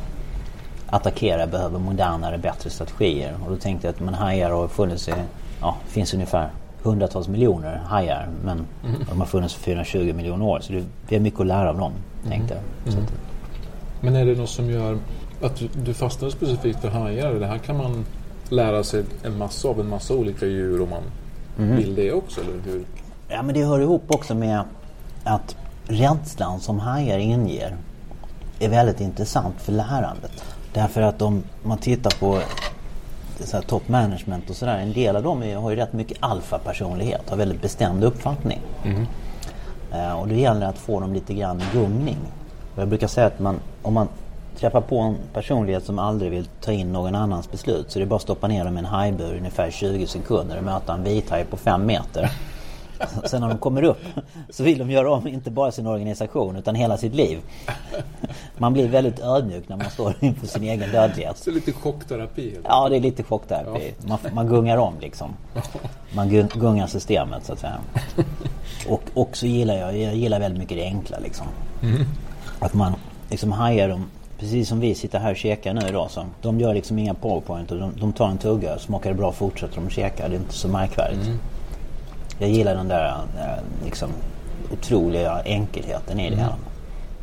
attackera 0.89 1.47
behöver 1.47 1.79
modernare, 1.79 2.37
bättre 2.37 2.69
strategier. 2.69 3.35
Och 3.45 3.51
då 3.51 3.57
tänkte 3.57 3.87
jag 3.87 3.93
att 3.93 3.99
men 3.99 4.13
hajar 4.13 4.51
har 4.51 4.67
funnits 4.67 5.07
i, 5.07 5.13
ja, 5.61 5.75
det 5.85 5.91
finns 5.91 6.13
ungefär 6.13 6.49
hundratals 6.83 7.27
miljoner 7.27 7.81
hajar 7.85 8.27
men 8.43 8.65
mm. 8.85 9.01
de 9.09 9.19
har 9.19 9.27
funnits 9.27 9.53
för 9.53 9.61
420 9.61 10.13
miljoner 10.13 10.45
år 10.45 10.59
så 10.59 10.73
det, 10.73 10.85
vi 11.07 11.15
har 11.15 11.23
mycket 11.23 11.39
att 11.39 11.47
lära 11.47 11.69
av 11.69 11.77
dem, 11.77 11.91
tänkte 12.29 12.53
jag. 12.53 12.93
Mm. 12.93 13.05
Men 14.01 14.15
är 14.15 14.25
det 14.25 14.35
något 14.35 14.49
som 14.49 14.69
gör 14.69 14.97
att 15.41 15.55
du, 15.55 15.69
du 15.73 15.93
fastnar 15.93 16.29
specifikt 16.29 16.81
för 16.81 16.89
hajar? 16.89 17.33
Det 17.33 17.47
här 17.47 17.57
kan 17.57 17.77
man 17.77 18.05
lära 18.49 18.83
sig 18.83 19.03
en 19.23 19.37
massa 19.37 19.67
av 19.67 19.79
en 19.79 19.89
massa 19.89 20.13
olika 20.13 20.45
djur 20.45 20.81
om 20.81 20.89
man 20.89 21.03
Mm. 21.59 21.77
vill 21.77 21.95
det 21.95 22.13
också? 22.13 22.41
Eller 22.41 22.53
hur? 22.65 22.83
Ja 23.27 23.41
men 23.41 23.55
det 23.55 23.63
hör 23.63 23.79
ihop 23.79 24.03
också 24.07 24.35
med 24.35 24.63
att 25.23 25.55
rädslan 25.87 26.59
som 26.59 26.79
hajar 26.79 27.17
inger 27.17 27.77
är 28.59 28.69
väldigt 28.69 29.01
intressant 29.01 29.55
för 29.61 29.71
lärandet. 29.71 30.43
Därför 30.73 31.01
att 31.01 31.21
om 31.21 31.43
man 31.63 31.77
tittar 31.77 32.19
på 32.19 32.41
så 33.45 33.61
top 33.61 33.87
management 33.87 34.49
och 34.49 34.55
sådär. 34.55 34.77
En 34.77 34.93
del 34.93 35.15
av 35.15 35.23
dem 35.23 35.43
är, 35.43 35.55
har 35.55 35.69
ju 35.69 35.75
rätt 35.75 35.93
mycket 35.93 36.17
alfa-personlighet. 36.19 37.29
Har 37.29 37.37
väldigt 37.37 37.61
bestämd 37.61 38.03
uppfattning. 38.03 38.61
Eh, 39.91 40.19
och 40.19 40.27
det 40.27 40.35
gäller 40.35 40.65
att 40.65 40.77
få 40.77 40.99
dem 40.99 41.13
lite 41.13 41.33
grann 41.33 41.61
i 41.61 41.63
gungning. 41.73 42.17
Och 42.75 42.81
jag 42.81 42.87
brukar 42.89 43.07
säga 43.07 43.27
att 43.27 43.39
man, 43.39 43.59
om 43.81 43.93
man 43.93 44.07
träffar 44.59 44.81
på 44.81 44.99
en 44.99 45.17
personlighet 45.33 45.85
som 45.85 45.99
aldrig 45.99 46.31
vill 46.31 46.45
ta 46.61 46.71
in 46.71 46.93
någon 46.93 47.15
annans 47.15 47.51
beslut 47.51 47.91
så 47.91 47.99
det 47.99 48.05
är 48.05 48.07
bara 48.07 48.15
att 48.15 48.21
stoppa 48.21 48.47
ner 48.47 48.65
dem 48.65 48.75
i 48.75 48.79
en 48.79 48.85
hajbur 48.85 49.33
i 49.33 49.37
ungefär 49.37 49.71
20 49.71 50.07
sekunder 50.07 50.57
och 50.57 50.63
möta 50.63 50.93
en 50.93 51.03
vithaj 51.03 51.45
på 51.45 51.57
5 51.57 51.85
meter. 51.85 52.31
Sen 53.25 53.41
när 53.41 53.49
de 53.49 53.57
kommer 53.57 53.83
upp 53.83 54.01
så 54.49 54.63
vill 54.63 54.77
de 54.79 54.91
göra 54.91 55.11
om 55.11 55.27
inte 55.27 55.51
bara 55.51 55.71
sin 55.71 55.87
organisation 55.87 56.55
utan 56.55 56.75
hela 56.75 56.97
sitt 56.97 57.15
liv. 57.15 57.39
Man 58.57 58.73
blir 58.73 58.87
väldigt 58.87 59.19
ödmjuk 59.19 59.69
när 59.69 59.77
man 59.77 59.89
står 59.89 60.13
inför 60.19 60.47
sin 60.47 60.63
egen 60.63 60.91
dödlighet. 60.91 61.37
Så 61.37 61.51
lite 61.51 61.71
chockterapi. 61.73 62.49
helt 62.53 62.65
Ja, 62.69 62.89
det 62.89 62.95
är 62.95 62.99
lite 62.99 63.23
chockterapi. 63.23 63.93
Man, 64.07 64.17
man 64.33 64.47
gungar 64.47 64.77
om 64.77 64.93
liksom. 64.99 65.29
Man 66.15 66.29
gun- 66.29 66.59
gungar 66.59 66.87
systemet 66.87 67.45
så 67.45 67.53
att 67.53 67.59
säga. 67.59 67.77
Och 68.89 69.01
också 69.13 69.45
gillar 69.45 69.75
jag, 69.75 69.97
jag 69.97 70.15
gillar 70.15 70.39
väldigt 70.39 70.59
mycket 70.59 70.77
det 70.77 70.83
enkla 70.83 71.17
liksom. 71.19 71.47
Att 72.59 72.73
man 72.73 72.93
liksom 73.29 73.51
hajar 73.51 73.89
dem, 73.89 74.05
precis 74.39 74.69
som 74.69 74.79
vi 74.79 74.95
sitter 74.95 75.19
här 75.19 75.31
och 75.31 75.37
käkar 75.37 75.73
nu 75.73 75.81
idag. 75.89 76.11
Så 76.11 76.25
de 76.41 76.59
gör 76.59 76.73
liksom 76.73 76.99
inga 76.99 77.13
powerpoint 77.13 77.71
och 77.71 77.77
de, 77.79 77.91
de 77.99 78.13
tar 78.13 78.27
en 78.27 78.37
tugga, 78.37 78.79
smakar 78.79 79.09
det 79.09 79.15
bra 79.15 79.31
fortsätter 79.31 79.75
de 79.75 79.89
käka. 79.89 80.27
Det 80.27 80.35
är 80.35 80.39
inte 80.39 80.53
så 80.53 80.67
märkvärdigt. 80.67 81.29
Jag 82.39 82.49
gillar 82.49 82.75
den 82.75 82.87
där 82.87 83.07
eh, 83.37 83.85
liksom 83.85 84.09
otroliga 84.73 85.41
enkelheten 85.45 86.19
i 86.19 86.29
det 86.29 86.35
hela. 86.35 86.55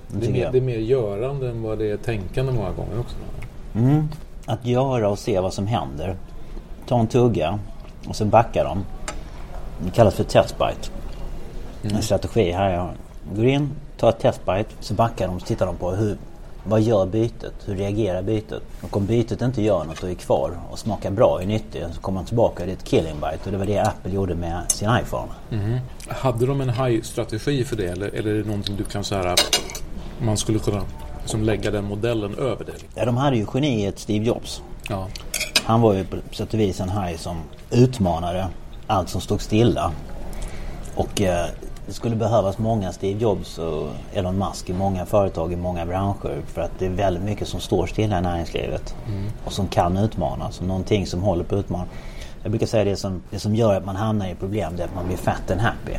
Den 0.09 0.21
Det 0.21 0.27
är, 0.27 0.33
mer, 0.33 0.53
det 0.53 0.59
är 0.59 0.63
mer 0.63 0.79
görande 0.79 1.51
än 1.51 1.63
vad 1.63 1.79
det 1.79 1.91
är 1.91 1.97
tänkande 1.97 2.53
många 2.53 2.71
gånger 2.71 3.01
också. 3.01 3.17
Mm. 3.75 4.09
Att 4.47 4.67
göra 4.67 5.09
och 5.09 5.19
se 5.19 5.41
vad 5.41 5.53
som 5.53 5.67
händer. 5.67 6.17
Ta 6.87 7.01
en 7.01 7.07
tugga 7.07 7.59
och 8.09 8.17
sen 8.17 8.31
backa 8.31 8.65
dem. 8.65 8.85
Det 9.85 9.91
kallas 9.91 10.15
för 10.15 10.25
testbite. 10.25 10.91
En 11.83 12.03
strategi 12.03 12.51
här 12.53 12.71
jag. 12.71 12.89
Går 13.37 13.47
in, 13.47 13.71
tar 13.97 14.09
ett 14.09 14.19
testbite, 14.19 14.71
så 14.81 14.95
backar 14.95 15.27
de 15.27 15.37
och 15.37 15.45
tittar 15.45 15.67
de 15.67 15.77
på 15.77 15.91
hur, 15.91 16.17
vad 16.69 16.81
gör 16.81 17.07
bytet? 17.07 17.55
Hur 17.65 17.77
reagerar 17.77 18.23
bytet? 18.23 18.63
Och 18.81 18.97
om 18.97 19.07
bytet 19.07 19.43
inte 19.43 19.63
gör 19.63 19.85
något 19.85 20.03
och 20.03 20.11
är 20.11 20.15
kvar 20.15 20.59
och 20.71 20.79
smakar 20.79 21.11
bra, 21.11 21.43
är 21.43 21.47
nyttig, 21.47 21.85
så 21.95 22.01
kommer 22.01 22.15
man 22.15 22.25
tillbaka. 22.27 22.65
Det 22.65 22.71
är 22.71 22.77
ett 22.77 22.85
killing 22.85 23.15
bite 23.15 23.41
och 23.45 23.53
det 23.53 23.59
var 23.59 23.67
det 23.67 23.79
Apple 23.79 24.13
gjorde 24.13 24.35
med 24.35 24.73
sin 24.73 24.91
iPhone. 25.03 25.29
Hade 26.09 26.47
de 26.47 26.61
en 26.61 26.71
high-strategi 26.71 27.65
för 27.65 27.77
det 27.77 27.87
eller, 27.87 28.09
eller 28.09 28.31
är 28.31 28.39
det 28.39 28.47
någonting 28.47 28.77
du 28.77 28.85
kan 28.85 29.05
så 29.05 29.15
här 29.15 29.37
man 30.21 30.37
skulle 30.37 30.59
kunna 30.59 30.83
liksom 31.21 31.43
lägga 31.43 31.71
den 31.71 31.85
modellen 31.85 32.35
över 32.35 32.65
det? 32.65 32.73
Ja, 32.95 33.05
de 33.05 33.17
hade 33.17 33.37
ju 33.37 33.47
geniet 33.55 33.99
Steve 33.99 34.25
Jobs. 34.25 34.63
Ja. 34.89 35.09
Han 35.65 35.81
var 35.81 35.95
ju 35.95 36.05
på 36.05 36.17
sätt 36.33 36.55
och 36.55 36.61
vis 36.61 36.81
en 36.81 36.89
haj 36.89 37.19
som 37.19 37.37
utmanade 37.71 38.49
allt 38.87 39.09
som 39.09 39.21
stod 39.21 39.41
stilla. 39.43 39.93
Och 40.95 41.21
eh, 41.21 41.47
det 41.87 41.93
skulle 41.93 42.17
behövas 42.17 42.59
många 42.59 42.93
Steve 42.93 43.21
Jobs 43.21 43.59
och 43.59 43.89
Elon 44.13 44.39
Musk 44.39 44.71
i 44.71 44.73
många 44.73 45.07
företag 45.07 45.53
i 45.53 45.57
många 45.57 45.87
branscher. 45.87 46.43
För 46.47 46.61
att 46.63 46.71
det 46.79 46.87
är 46.87 46.91
väldigt 46.91 47.23
mycket 47.23 47.49
som 47.49 47.61
står 47.61 47.87
stilla 47.87 48.19
i 48.19 48.23
näringslivet. 48.23 48.95
Och 49.45 49.53
som 49.53 49.69
kan 49.69 49.97
utmanas. 49.97 50.61
Och 50.61 50.67
någonting 50.67 51.07
som 51.07 51.23
håller 51.23 51.45
på 51.45 51.55
att 51.55 51.59
utmana. 51.59 51.85
Jag 52.43 52.51
brukar 52.51 52.67
säga 52.67 52.85
det 52.85 52.97
som, 52.97 53.23
det 53.31 53.39
som 53.39 53.55
gör 53.55 53.75
att 53.75 53.85
man 53.85 53.97
hamnar 53.97 54.27
i 54.29 54.35
problem 54.35 54.73
det 54.77 54.83
är 54.83 54.87
att 54.87 54.95
man 54.95 55.07
blir 55.07 55.17
fat 55.17 55.51
and 55.51 55.61
happy. 55.61 55.93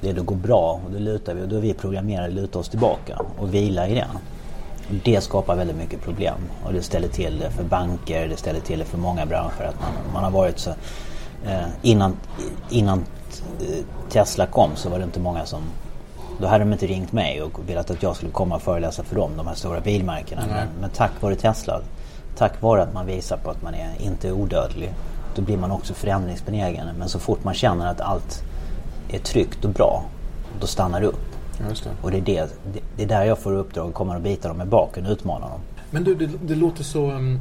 Det 0.00 0.10
är 0.10 0.14
det 0.14 0.20
går 0.20 0.36
bra 0.36 0.80
och 0.84 0.90
då 0.92 0.98
lutar 0.98 1.34
vi 1.34 1.42
och 1.42 1.48
då 1.48 1.56
är 1.56 1.60
vi 1.60 1.74
programmerade 1.74 2.28
att 2.28 2.34
luta 2.34 2.58
oss 2.58 2.68
tillbaka 2.68 3.20
och 3.38 3.54
vila 3.54 3.88
i 3.88 3.94
den. 3.94 4.18
Och 4.88 4.94
Det 5.04 5.20
skapar 5.20 5.56
väldigt 5.56 5.76
mycket 5.76 6.02
problem 6.02 6.34
och 6.64 6.72
det 6.72 6.82
ställer 6.82 7.08
till 7.08 7.38
det 7.38 7.50
för 7.50 7.64
banker, 7.64 8.28
det 8.28 8.36
ställer 8.36 8.60
till 8.60 8.78
det 8.78 8.84
för 8.84 8.98
många 8.98 9.26
branscher. 9.26 9.64
Att 9.64 9.80
man, 9.80 9.90
man 10.12 10.24
har 10.24 10.30
varit 10.30 10.58
så, 10.58 10.70
eh, 11.46 11.66
innan, 11.82 12.16
innan 12.70 13.04
eh, 13.60 13.84
Tesla 14.10 14.46
kom 14.46 14.70
så 14.76 14.88
var 14.88 14.98
det 14.98 15.04
inte 15.04 15.20
många 15.20 15.46
som 15.46 15.62
då 16.40 16.46
hade 16.46 16.64
de 16.64 16.72
inte 16.72 16.86
ringt 16.86 17.12
mig 17.12 17.42
och 17.42 17.68
velat 17.68 17.90
att 17.90 18.02
jag 18.02 18.16
skulle 18.16 18.32
komma 18.32 18.54
och 18.54 18.62
föreläsa 18.62 19.02
för 19.02 19.16
dem, 19.16 19.30
de 19.36 19.46
här 19.46 19.54
stora 19.54 19.80
bilmärkena. 19.80 20.42
Men, 20.46 20.68
men 20.80 20.90
tack 20.90 21.10
vare 21.20 21.36
Tesla, 21.36 21.80
tack 22.36 22.62
vare 22.62 22.82
att 22.82 22.94
man 22.94 23.06
visar 23.06 23.36
på 23.36 23.50
att 23.50 23.62
man 23.62 23.74
är 23.74 23.90
inte 23.98 24.28
är 24.28 24.32
odödlig, 24.32 24.94
då 25.34 25.42
blir 25.42 25.56
man 25.56 25.70
också 25.70 25.94
förändringsbenägen. 25.94 26.86
Men 26.98 27.08
så 27.08 27.18
fort 27.18 27.44
man 27.44 27.54
känner 27.54 27.86
att 27.86 28.00
allt 28.00 28.42
är 29.08 29.18
tryggt 29.18 29.64
och 29.64 29.70
bra, 29.70 30.04
då 30.60 30.66
stannar 30.66 31.00
det 31.00 31.06
upp. 31.06 31.20
Det. 31.58 31.90
Och 32.02 32.10
det 32.10 32.16
är, 32.16 32.20
det, 32.20 32.48
det, 32.72 32.80
det 32.96 33.02
är 33.02 33.06
där 33.06 33.24
jag 33.24 33.38
får 33.38 33.52
uppdrag 33.52 33.88
att 33.88 33.94
komma 33.94 34.14
och 34.16 34.20
bita 34.22 34.48
dem 34.48 34.60
i 34.60 34.64
baken 34.64 35.06
och 35.06 35.12
utmana 35.12 35.48
dem. 35.48 35.60
Men 35.90 36.04
du, 36.04 36.14
det, 36.14 36.30
det 36.46 36.54
låter 36.54 36.84
så... 36.84 37.10
mm, 37.10 37.38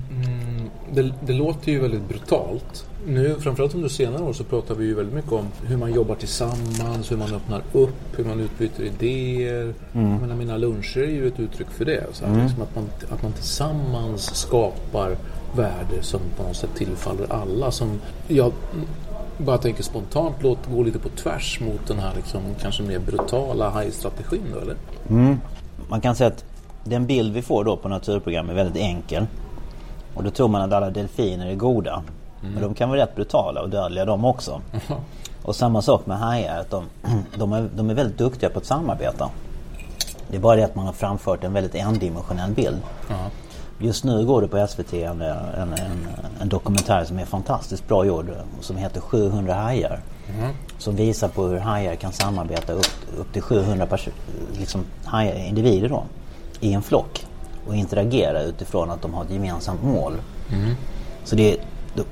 det, 0.93 1.13
det 1.25 1.33
låter 1.33 1.71
ju 1.71 1.79
väldigt 1.79 2.07
brutalt. 2.09 2.85
Nu, 3.07 3.35
framförallt 3.39 3.75
under 3.75 3.89
senare 3.89 4.23
år 4.23 4.33
så 4.33 4.43
pratar 4.43 4.75
vi 4.75 4.85
ju 4.85 4.93
väldigt 4.93 5.15
mycket 5.15 5.31
om 5.31 5.45
hur 5.65 5.77
man 5.77 5.93
jobbar 5.93 6.15
tillsammans, 6.15 7.11
hur 7.11 7.17
man 7.17 7.33
öppnar 7.33 7.61
upp, 7.73 8.17
hur 8.17 8.25
man 8.25 8.39
utbyter 8.39 8.83
idéer. 8.83 9.73
Jag 9.93 10.03
menar, 10.03 10.35
mina 10.35 10.57
luncher 10.57 10.97
är 10.97 11.11
ju 11.11 11.27
ett 11.27 11.39
uttryck 11.39 11.69
för 11.69 11.85
det. 11.85 12.03
Så 12.11 12.25
här, 12.25 12.43
liksom 12.43 12.61
att, 12.61 12.75
man, 12.75 12.89
att 13.09 13.23
man 13.23 13.31
tillsammans 13.31 14.35
skapar 14.35 15.15
värde 15.55 16.01
som 16.01 16.19
på 16.37 16.43
något 16.43 16.55
sätt 16.55 16.69
tillfaller 16.75 17.33
alla. 17.33 17.71
Som 17.71 18.01
jag 18.27 18.51
bara 19.37 19.57
tänker 19.57 19.83
spontant 19.83 20.43
låter 20.43 20.71
gå 20.71 20.83
lite 20.83 20.99
på 20.99 21.09
tvärs 21.09 21.59
mot 21.61 21.87
den 21.87 21.99
här 21.99 22.11
liksom, 22.15 22.41
kanske 22.61 22.83
mer 22.83 22.99
brutala 22.99 23.81
high-strategin 23.81 24.43
då, 24.53 24.59
eller? 24.59 24.75
Man 25.89 26.01
kan 26.01 26.15
säga 26.15 26.27
att 26.27 26.45
den 26.83 27.05
bild 27.05 27.33
vi 27.33 27.41
får 27.41 27.63
då 27.63 27.77
på 27.77 27.89
naturprogram 27.89 28.49
är 28.49 28.53
väldigt 28.53 28.83
enkel. 28.83 29.25
Och 30.15 30.23
då 30.23 30.29
tror 30.29 30.47
man 30.47 30.61
att 30.61 30.73
alla 30.73 30.89
delfiner 30.89 31.47
är 31.47 31.55
goda. 31.55 32.03
Men 32.53 32.61
de 32.63 32.73
kan 32.73 32.89
vara 32.89 32.99
rätt 32.99 33.15
brutala 33.15 33.61
och 33.61 33.69
dödliga 33.69 34.05
de 34.05 34.25
också. 34.25 34.61
Och 35.43 35.55
samma 35.55 35.81
sak 35.81 36.05
med 36.05 36.17
hajar. 36.17 36.59
Att 36.59 36.69
de, 36.69 36.83
de, 37.37 37.53
är, 37.53 37.69
de 37.75 37.89
är 37.89 37.93
väldigt 37.93 38.17
duktiga 38.17 38.49
på 38.49 38.59
att 38.59 38.65
samarbeta. 38.65 39.29
Det 40.29 40.35
är 40.35 40.41
bara 40.41 40.55
det 40.55 40.63
att 40.63 40.75
man 40.75 40.85
har 40.85 40.93
framfört 40.93 41.43
en 41.43 41.53
väldigt 41.53 41.75
endimensionell 41.75 42.51
bild. 42.51 42.77
Just 43.79 44.03
nu 44.03 44.25
går 44.25 44.41
det 44.41 44.47
på 44.47 44.67
SVT 44.67 44.93
en, 44.93 45.21
en, 45.21 45.73
en, 45.73 46.07
en 46.41 46.49
dokumentär 46.49 47.05
som 47.05 47.19
är 47.19 47.25
fantastiskt 47.25 47.87
bra 47.87 48.05
gjord. 48.05 48.31
Som 48.61 48.77
heter 48.77 49.01
700 49.01 49.53
hajar. 49.53 49.99
Som 50.77 50.95
visar 50.95 51.27
på 51.27 51.43
hur 51.43 51.57
hajar 51.59 51.95
kan 51.95 52.11
samarbeta 52.11 52.73
upp, 52.73 52.87
upp 53.17 53.33
till 53.33 53.41
700 53.41 53.85
perso- 53.85 54.11
liksom, 54.59 54.85
hajar, 55.05 55.35
individer 55.35 55.89
då, 55.89 56.03
i 56.63 56.73
en 56.73 56.81
flock. 56.81 57.25
Och 57.67 57.75
interagera 57.75 58.41
utifrån 58.41 58.91
att 58.91 59.01
de 59.01 59.13
har 59.13 59.23
ett 59.23 59.31
gemensamt 59.31 59.83
mål. 59.83 60.13
Så 61.23 61.35
det, 61.35 61.57
de, 61.95 62.03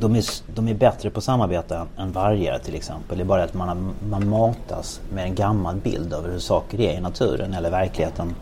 de, 0.00 0.16
är, 0.16 0.24
de 0.54 0.68
är 0.68 0.74
bättre 0.74 1.10
på 1.10 1.20
samarbete 1.20 1.82
än- 1.98 2.12
vargar 2.12 2.58
till 2.58 2.74
exempel. 2.74 3.18
Det 3.18 3.24
är 3.24 3.26
bara 3.26 3.42
att 3.44 3.54
man, 3.54 3.68
har, 3.68 3.76
man 4.10 4.28
matas 4.28 5.00
med 5.12 5.24
en 5.24 5.34
gammal 5.34 5.76
bild 5.76 6.12
över 6.12 6.30
hur 6.30 6.38
saker 6.38 6.80
är 6.80 6.92
i 6.92 7.00
naturen 7.00 7.54
eller 7.54 7.70
verkligheten 7.70 8.34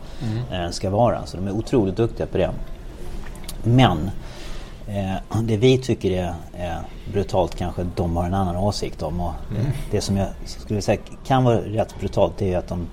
eh, 0.51 0.69
ska 0.69 0.89
vara. 0.89 1.25
Så 1.25 1.37
de 1.37 1.47
är 1.47 1.51
otroligt 1.51 1.95
duktiga 1.95 2.27
på 2.27 2.37
det. 2.37 2.51
Men 3.63 4.09
eh, 4.87 5.41
det 5.43 5.57
vi 5.57 5.77
tycker 5.77 6.11
är 6.11 6.27
eh, 6.53 6.77
brutalt 7.13 7.55
kanske 7.55 7.85
de 7.95 8.15
har 8.17 8.25
en 8.25 8.33
annan 8.33 8.55
åsikt 8.55 9.03
om. 9.03 9.21
Och 9.21 9.33
det, 9.55 9.71
det 9.91 10.01
som 10.01 10.17
jag 10.17 10.27
skulle 10.45 10.81
säga 10.81 10.99
kan 11.25 11.43
vara 11.43 11.57
rätt 11.57 11.99
brutalt 11.99 12.33
det 12.37 12.53
är 12.53 12.57
att 12.57 12.67
de, 12.67 12.87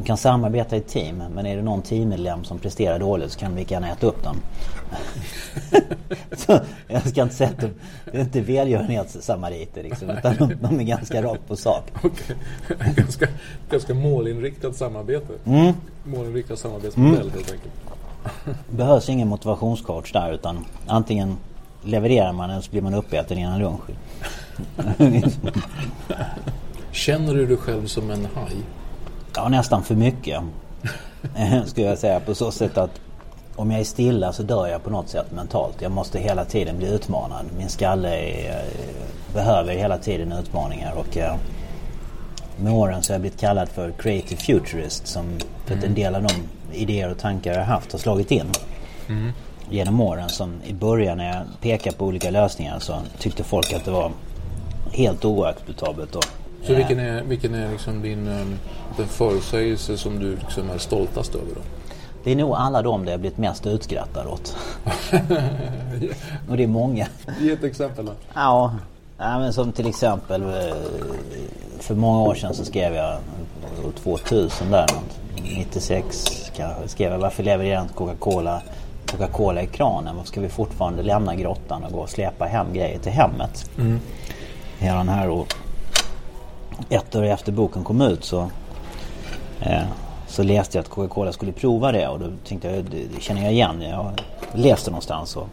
de 0.00 0.06
kan 0.06 0.16
samarbeta 0.16 0.76
i 0.76 0.80
team 0.80 1.22
men 1.34 1.46
är 1.46 1.56
det 1.56 1.62
någon 1.62 1.82
teammedlem 1.82 2.44
som 2.44 2.58
presterar 2.58 2.98
dåligt 2.98 3.32
så 3.32 3.38
kan 3.38 3.54
lika 3.54 3.74
gärna 3.74 3.90
äta 3.90 4.06
upp 4.06 4.24
dem. 4.24 4.36
så 6.36 6.60
jag 6.88 7.08
ska 7.08 7.22
inte 7.22 7.34
säga 7.34 7.50
att 7.50 7.60
de, 7.60 7.70
det 8.12 8.18
är 8.18 8.20
inte 8.20 8.40
välgörenhetssamariter 8.40 9.82
liksom, 9.82 10.10
utan 10.10 10.36
de, 10.36 10.54
de 10.60 10.80
är 10.80 10.84
ganska 10.84 11.22
rakt 11.22 11.48
på 11.48 11.56
sak. 11.56 11.84
Okej. 12.02 12.36
ganska, 12.96 13.28
ganska 13.70 13.94
målinriktat 13.94 14.76
samarbete. 14.76 15.32
Mm. 15.44 15.72
Målinriktad 16.04 16.56
samarbetsmodell 16.56 17.30
helt 17.30 17.52
enkelt. 17.52 17.72
behövs 18.70 19.08
ingen 19.08 19.28
motivationscoach 19.28 20.12
där 20.12 20.32
utan 20.32 20.64
antingen 20.86 21.36
levererar 21.82 22.32
man 22.32 22.50
eller 22.50 22.62
så 22.62 22.70
blir 22.70 22.82
man 22.82 22.94
uppäten 22.94 23.38
innan 23.38 23.58
lunch. 23.58 23.80
Känner 26.92 27.34
du 27.34 27.46
dig 27.46 27.56
själv 27.56 27.86
som 27.86 28.10
en 28.10 28.28
haj? 28.34 28.56
Ja, 29.36 29.48
nästan 29.48 29.82
för 29.82 29.94
mycket. 29.94 30.42
Skulle 31.66 31.86
jag 31.86 31.98
säga 31.98 32.20
på 32.20 32.34
så 32.34 32.50
sätt 32.50 32.78
att 32.78 33.00
om 33.56 33.70
jag 33.70 33.80
är 33.80 33.84
stilla 33.84 34.32
så 34.32 34.42
dör 34.42 34.66
jag 34.66 34.84
på 34.84 34.90
något 34.90 35.08
sätt 35.08 35.32
mentalt. 35.32 35.82
Jag 35.82 35.92
måste 35.92 36.18
hela 36.18 36.44
tiden 36.44 36.78
bli 36.78 36.94
utmanad. 36.94 37.46
Min 37.58 37.68
skalle 37.68 38.08
är, 38.08 38.50
eh, 38.50 39.34
behöver 39.34 39.74
hela 39.74 39.98
tiden 39.98 40.32
utmaningar 40.32 40.92
och 40.92 41.16
eh, 41.16 41.36
med 42.56 42.72
åren 42.72 43.02
så 43.02 43.12
har 43.12 43.14
jag 43.14 43.20
blivit 43.20 43.40
kallad 43.40 43.68
för 43.68 43.90
creative 43.90 44.40
futurist 44.40 45.06
som 45.06 45.24
för 45.66 45.74
att 45.74 45.84
en 45.84 45.94
del 45.94 46.14
av 46.14 46.22
de 46.22 46.32
idéer 46.72 47.10
och 47.10 47.18
tankar 47.18 47.52
jag 47.52 47.58
har 47.58 47.74
haft 47.74 47.92
har 47.92 47.98
slagit 47.98 48.30
in. 48.30 48.46
genom 49.70 50.00
åren 50.00 50.28
som 50.28 50.54
i 50.66 50.72
början 50.72 51.18
när 51.18 51.26
jag 51.26 51.42
pekade 51.60 51.96
på 51.96 52.06
olika 52.06 52.30
lösningar 52.30 52.78
så 52.78 52.94
tyckte 53.18 53.44
folk 53.44 53.72
att 53.72 53.84
det 53.84 53.90
var 53.90 54.10
helt 54.92 55.24
oacceptabelt. 55.24 56.16
Och, 56.16 56.24
så 56.62 56.74
vilken 56.74 56.98
är, 56.98 57.22
vilken 57.22 57.54
är 57.54 57.70
liksom 57.70 58.02
din 58.02 58.24
den 58.96 59.08
förutsägelse 59.08 59.98
som 59.98 60.18
du 60.18 60.36
liksom 60.36 60.70
är 60.70 60.78
stoltast 60.78 61.34
över? 61.34 61.54
Då? 61.54 61.60
Det 62.24 62.32
är 62.32 62.36
nog 62.36 62.54
alla 62.54 62.82
de 62.82 63.04
där 63.04 63.12
jag 63.12 63.20
blivit 63.20 63.38
mest 63.38 63.66
utskrattad 63.66 64.26
åt. 64.26 64.56
och 66.50 66.56
det 66.56 66.62
är 66.62 66.66
många. 66.66 67.06
Ge 67.40 67.52
ett 67.52 67.64
exempel 67.64 68.06
då. 68.06 68.12
Ja, 68.34 68.74
ja 69.18 69.38
men 69.38 69.52
som 69.52 69.72
till 69.72 69.86
exempel 69.86 70.42
eh, 70.42 70.74
för 71.78 71.94
många 71.94 72.20
år 72.20 72.34
sedan 72.34 72.54
så 72.54 72.64
skrev 72.64 72.94
jag 72.94 73.18
2000 74.02 74.70
där 74.70 74.86
96 75.42 76.50
kanske 76.56 76.88
skrev 76.88 77.12
jag 77.12 77.18
varför 77.18 77.42
levererar 77.42 77.82
inte 77.82 77.94
Coca-Cola 77.94 78.62
Coca-Cola 79.06 79.62
i 79.62 79.66
kranen? 79.66 80.16
Varför 80.16 80.28
ska 80.28 80.40
vi 80.40 80.48
fortfarande 80.48 81.02
lämna 81.02 81.34
grottan 81.34 81.84
och 81.84 81.92
gå 81.92 81.98
och 81.98 82.10
släpa 82.10 82.44
hem 82.44 82.72
grejer 82.72 82.98
till 82.98 83.12
hemmet? 83.12 83.70
Mm. 83.78 84.00
Hela 84.78 84.96
den 84.96 85.08
här 85.08 85.28
och 85.28 85.54
ett 86.88 87.16
år 87.16 87.22
efter 87.22 87.52
boken 87.52 87.84
kom 87.84 88.00
ut 88.00 88.24
så 88.24 88.50
eh, 89.60 89.82
så 90.30 90.42
läste 90.42 90.78
jag 90.78 90.82
att 90.82 90.90
Coca-Cola 90.90 91.32
skulle 91.32 91.52
prova 91.52 91.92
det 91.92 92.08
och 92.08 92.20
då 92.20 92.26
tänkte 92.44 92.70
jag, 92.70 92.84
det, 92.84 93.04
det 93.14 93.20
känner 93.20 93.42
jag 93.42 93.52
igen. 93.52 93.82
Jag 93.82 94.20
läste 94.52 94.90
någonstans 94.90 95.36
och 95.36 95.48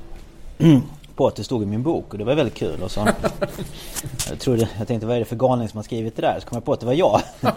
på 1.16 1.28
att 1.28 1.36
det 1.36 1.44
stod 1.44 1.64
i 1.64 1.66
min 1.66 1.84
bok 1.84 2.12
och 2.12 2.18
det 2.18 2.24
var 2.24 2.36
väldigt 2.36 2.56
kul. 2.56 2.84
Och 2.84 2.92
så, 2.92 3.00
jag, 4.30 4.40
trodde, 4.40 4.70
jag 4.78 4.88
tänkte 4.88 5.08
vad 5.08 5.16
är 5.16 5.20
det 5.20 5.26
för 5.26 5.36
galning 5.36 5.70
som 5.70 5.78
har 5.78 5.84
skrivit 5.84 6.16
det 6.16 6.22
där? 6.22 6.40
Så 6.40 6.48
kom 6.48 6.56
jag 6.56 6.66
på 6.66 6.74
att 6.74 6.80
det 6.80 6.86
var 6.86 6.94
jag. 6.94 7.22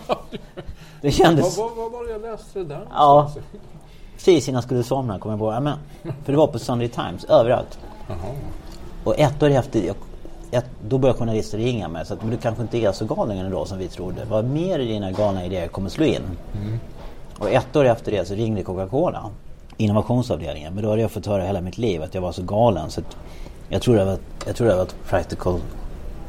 det 1.01 1.11
kändes... 1.11 1.59
Vad, 1.59 1.77
vad, 1.77 1.93
var 1.93 2.05
det 2.05 2.13
jag 2.13 2.23
läste 2.23 2.59
det 2.59 2.65
där? 2.65 2.87
Ja. 2.91 3.33
Precis 4.15 4.49
innan 4.49 4.57
jag 4.57 4.65
skulle 4.65 4.83
somna 4.83 5.19
kom 5.19 5.31
jag 5.31 5.41
på, 5.41 5.61
men, 5.61 5.79
för 6.25 6.33
det 6.33 6.39
var 6.39 6.47
på 6.47 6.59
Sunday 6.59 6.89
Times, 6.89 7.25
överallt. 7.25 7.79
Aha. 8.11 8.35
Och 9.05 9.19
ett 9.19 9.43
år 9.43 9.51
efter, 9.51 9.83
jag, 9.87 9.97
ett, 10.51 10.67
då 10.89 10.99
började 10.99 11.19
journalister 11.19 11.59
ringa 11.59 11.89
mig. 11.89 12.07
Så 12.07 12.15
att, 12.15 12.23
men 12.23 12.31
du 12.31 12.37
kanske 12.37 12.63
inte 12.63 12.79
är 12.79 12.93
så 12.93 13.05
galen 13.05 13.47
idag 13.47 13.69
som 13.69 13.79
vi 13.79 13.89
trodde. 13.89 14.25
Vad 14.31 14.45
mer 14.45 14.79
i 14.79 14.87
dina 14.87 15.11
galna 15.11 15.45
idéer 15.45 15.69
kommer 15.69 15.89
slå 15.89 16.05
in? 16.05 16.23
Mm. 16.63 16.81
Och 17.39 17.51
ett 17.51 17.77
år 17.77 17.85
efter 17.85 18.13
det 18.13 18.29
så 18.29 18.35
ringde 18.35 18.63
Coca-Cola 18.63 19.31
innovationsavdelningen. 19.81 20.75
Men 20.75 20.85
då 20.85 20.91
hade 20.91 21.03
jag 21.03 21.11
fått 21.11 21.27
höra 21.27 21.43
hela 21.43 21.61
mitt 21.61 21.79
liv 21.79 22.03
att 22.03 22.15
jag 22.15 22.23
var 22.23 22.33
så 22.33 22.43
galen. 22.43 22.91
Så 22.91 23.01
jag 23.69 23.83
tror 23.83 23.97
det 23.97 24.05
var, 24.05 24.19
jag 24.47 24.57
tror 24.57 24.69
det 24.69 24.75
var 24.75 24.83
ett 24.83 24.97
practical 25.09 25.61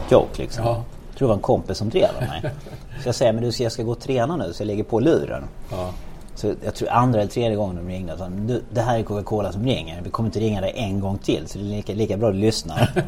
joke 0.10 0.42
liksom. 0.42 0.66
Ja. 0.66 0.84
Jag 1.10 1.18
tror 1.18 1.28
det 1.28 1.30
var 1.30 1.36
en 1.36 1.42
kompis 1.42 1.78
som 1.78 1.90
drev 1.90 2.10
mig. 2.20 2.42
Så 3.02 3.08
jag 3.08 3.16
säger, 3.16 3.34
men 3.34 3.44
du, 3.44 3.64
jag 3.64 3.72
ska 3.72 3.84
gå 3.84 3.92
och 3.92 4.00
träna 4.00 4.36
nu 4.36 4.54
så 4.54 4.62
jag 4.64 4.68
lägger 4.68 4.84
på 4.84 5.00
luren. 5.00 5.44
Ja. 5.72 5.90
Så 6.36 6.54
jag 6.64 6.76
tror 6.76 6.90
andra 6.90 7.22
eller 7.22 7.32
tredje 7.32 7.56
gången 7.56 7.76
de 7.76 7.88
ringde. 7.88 8.18
Så, 8.18 8.28
du, 8.30 8.64
det 8.74 8.82
här 8.82 9.00
är 9.00 9.04
Coca-Cola 9.04 9.52
som 9.52 9.66
ringer. 9.66 10.02
Vi 10.04 10.10
kommer 10.10 10.30
inte 10.30 10.40
ringa 10.40 10.62
dig 10.62 10.74
en 10.76 11.00
gång 11.00 11.18
till. 11.18 11.48
Så 11.48 11.58
det 11.58 11.64
är 11.64 11.68
lika, 11.68 11.94
lika 11.94 12.18
bra 12.18 12.30
att 12.30 12.36
du 12.36 12.40
lyssnar. 12.40 13.06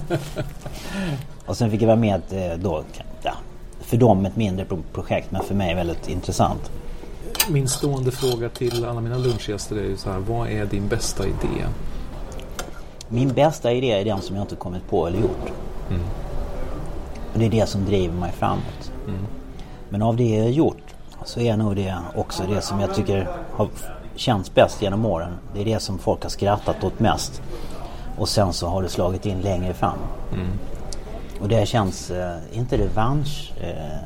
och 1.45 1.57
sen 1.57 1.71
fick 1.71 1.81
jag 1.81 1.87
vara 1.87 1.97
med 1.97 2.21
eh, 2.31 2.57
då. 2.57 2.83
Ja, 3.21 3.33
för 3.81 3.97
dem 3.97 4.25
ett 4.25 4.35
mindre 4.35 4.65
projekt 4.93 5.31
men 5.31 5.43
för 5.43 5.55
mig 5.55 5.75
väldigt 5.75 6.09
intressant 6.09 6.71
min 7.49 7.67
stående 7.67 8.11
fråga 8.11 8.49
till 8.49 8.85
alla 8.85 9.01
mina 9.01 9.17
lunchgäster 9.17 9.75
är 9.75 9.83
ju 9.83 9.97
så 9.97 10.11
här, 10.11 10.19
vad 10.19 10.49
är 10.49 10.65
din 10.65 10.87
bästa 10.87 11.25
idé? 11.25 11.65
Min 13.09 13.33
bästa 13.33 13.71
idé 13.71 13.91
är 13.91 14.05
den 14.05 14.21
som 14.21 14.35
jag 14.35 14.43
inte 14.43 14.55
kommit 14.55 14.89
på 14.89 15.07
eller 15.07 15.19
gjort. 15.19 15.51
Mm. 15.89 16.01
Och 17.33 17.39
det 17.39 17.45
är 17.45 17.49
det 17.49 17.69
som 17.69 17.85
driver 17.85 18.15
mig 18.15 18.31
framåt. 18.31 18.91
Mm. 19.07 19.19
Men 19.89 20.01
av 20.01 20.15
det 20.15 20.29
jag 20.29 20.51
gjort 20.51 20.92
så 21.25 21.39
är 21.39 21.57
nog 21.57 21.75
det 21.75 21.97
också 22.15 22.43
det 22.49 22.61
som 22.61 22.79
jag 22.79 22.95
tycker 22.95 23.27
har 23.51 23.67
känts 24.15 24.53
bäst 24.53 24.81
genom 24.81 25.05
åren. 25.05 25.33
Det 25.53 25.61
är 25.61 25.65
det 25.65 25.79
som 25.79 25.99
folk 25.99 26.23
har 26.23 26.29
skrattat 26.29 26.83
åt 26.83 26.99
mest. 26.99 27.41
Och 28.17 28.29
sen 28.29 28.53
så 28.53 28.67
har 28.67 28.81
det 28.81 28.89
slagit 28.89 29.25
in 29.25 29.41
längre 29.41 29.73
fram. 29.73 29.97
Mm. 30.33 30.47
Och 31.41 31.49
det 31.49 31.65
känns, 31.65 32.11
eh, 32.11 32.37
inte 32.51 32.77
revansch, 32.77 33.53
eh, 33.61 33.99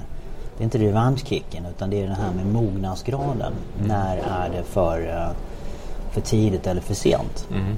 det 0.58 0.62
är 0.62 0.63
inte 0.63 0.77
revanschkicken 0.77 1.65
utan 1.65 1.89
det 1.89 2.03
är 2.03 2.08
det 2.08 2.13
här 2.13 2.32
med 2.34 2.45
mognadsgraden. 2.45 3.53
Mm. 3.75 3.88
När 3.88 4.17
är 4.17 4.49
det 4.49 4.63
för, 4.63 5.10
eh, 5.10 5.36
för 6.12 6.21
tidigt 6.21 6.67
eller 6.67 6.82
för 6.82 6.93
sent? 6.93 7.47
Mm. 7.51 7.75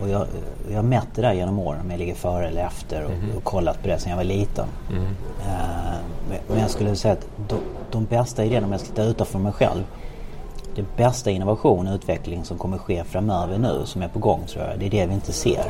Och 0.00 0.08
jag, 0.08 0.26
jag 0.68 0.76
har 0.76 0.82
mätt 0.82 1.08
det 1.14 1.34
genom 1.34 1.58
åren 1.58 1.80
om 1.80 1.90
jag 1.90 1.98
ligger 1.98 2.14
före 2.14 2.48
eller 2.48 2.66
efter 2.66 3.04
och, 3.04 3.10
mm. 3.10 3.36
och 3.36 3.44
kollat 3.44 3.82
på 3.82 3.88
det 3.88 3.98
sedan 3.98 4.10
jag 4.10 4.16
var 4.16 4.24
liten. 4.24 4.66
Mm. 4.90 5.02
Uh, 5.02 6.38
men 6.48 6.58
jag 6.60 6.70
skulle 6.70 6.96
säga 6.96 7.12
att 7.14 7.26
de, 7.48 7.56
de 7.90 8.04
bästa 8.04 8.44
idéerna, 8.44 8.66
om 8.66 8.72
jag 8.72 8.80
ska 8.80 8.90
titta 8.90 9.04
utanför 9.04 9.38
mig 9.38 9.52
själv. 9.52 9.84
Det 10.74 10.96
bästa 10.96 11.30
innovation 11.30 11.88
och 11.88 11.94
utveckling 11.94 12.44
som 12.44 12.58
kommer 12.58 12.78
ske 12.78 13.04
framöver 13.04 13.58
nu, 13.58 13.82
som 13.84 14.02
är 14.02 14.08
på 14.08 14.18
gång 14.18 14.42
tror 14.46 14.64
jag, 14.64 14.78
det 14.78 14.86
är 14.86 14.90
det 14.90 15.06
vi 15.06 15.14
inte 15.14 15.32
ser. 15.32 15.64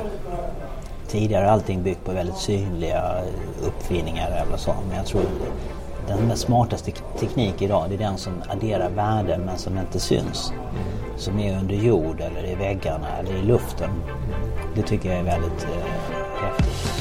Tidigare 1.08 1.44
har 1.44 1.52
allting 1.52 1.82
byggt 1.82 2.04
på 2.04 2.12
väldigt 2.12 2.36
synliga 2.36 3.22
uppfinningar 3.66 4.30
eller 4.46 4.56
så. 4.56 4.74
Men 4.88 4.96
jag 4.96 5.06
tror 5.06 5.22
den 6.08 6.36
smartaste 6.36 6.90
teknik 7.18 7.62
idag 7.62 7.86
det 7.88 7.94
är 7.94 7.98
den 7.98 8.18
som 8.18 8.32
adderar 8.48 8.90
värden 8.90 9.40
men 9.40 9.58
som 9.58 9.78
inte 9.78 10.00
syns. 10.00 10.50
Mm. 10.50 11.18
Som 11.18 11.38
är 11.38 11.58
under 11.58 11.74
jord 11.74 12.20
eller 12.20 12.46
i 12.46 12.54
väggarna 12.54 13.08
eller 13.20 13.36
i 13.36 13.42
luften. 13.42 13.90
Det 14.74 14.82
tycker 14.82 15.10
jag 15.10 15.18
är 15.18 15.24
väldigt 15.24 15.64
eh, 15.64 16.42
häftigt. 16.42 16.95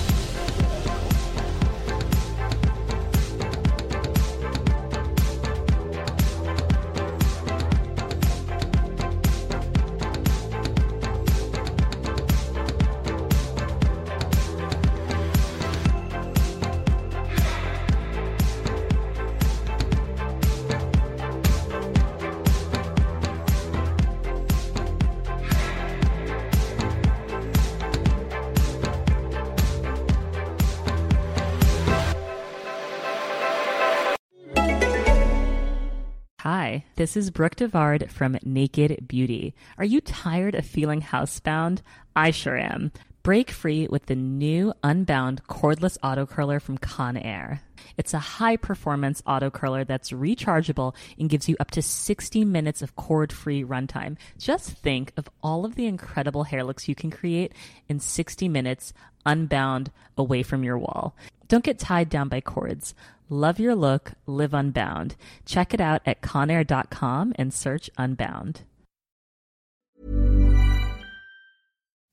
This 37.06 37.18
is 37.18 37.30
Brooke 37.30 37.58
Devard 37.58 38.10
from 38.10 38.36
Naked 38.44 39.08
Beauty. 39.08 39.54
Are 39.78 39.86
you 39.86 40.02
tired 40.02 40.56
of 40.56 40.66
feeling 40.66 41.04
housebound? 41.04 41.82
I 42.16 42.32
sure 42.32 42.58
am. 42.58 42.92
Break 43.26 43.50
free 43.50 43.88
with 43.88 44.06
the 44.06 44.14
new 44.14 44.72
Unbound 44.84 45.48
cordless 45.48 45.98
auto 46.04 46.28
curler 46.28 46.60
from 46.60 46.78
Conair. 46.78 47.60
It's 47.98 48.14
a 48.14 48.20
high 48.20 48.56
performance 48.56 49.24
auto 49.26 49.50
curler 49.50 49.84
that's 49.84 50.12
rechargeable 50.12 50.94
and 51.18 51.28
gives 51.28 51.50
you 51.50 51.56
up 51.60 51.72
to 51.72 51.82
60 51.82 52.46
minutes 52.46 52.84
of 52.84 52.96
cord 52.96 53.34
free 53.34 53.64
runtime. 53.64 54.18
Just 54.38 54.70
think 54.70 55.12
of 55.18 55.28
all 55.42 55.66
of 55.66 55.74
the 55.74 55.88
incredible 55.88 56.44
hair 56.44 56.64
looks 56.64 56.88
you 56.88 56.94
can 56.94 57.10
create 57.10 57.54
in 57.90 58.00
60 58.00 58.48
minutes 58.48 58.94
unbound 59.26 59.90
away 60.16 60.44
from 60.44 60.64
your 60.64 60.78
wall. 60.78 61.16
Don't 61.48 61.64
get 61.64 61.80
tied 61.80 62.10
down 62.10 62.30
by 62.30 62.42
cords. 62.42 62.94
Love 63.28 63.60
your 63.60 63.74
look, 63.74 64.12
live 64.28 64.54
unbound. 64.54 65.16
Check 65.48 65.74
it 65.74 65.82
out 65.82 66.04
at 66.06 66.22
conair.com 66.22 67.34
and 67.38 67.52
search 67.52 67.90
unbound. 67.98 68.62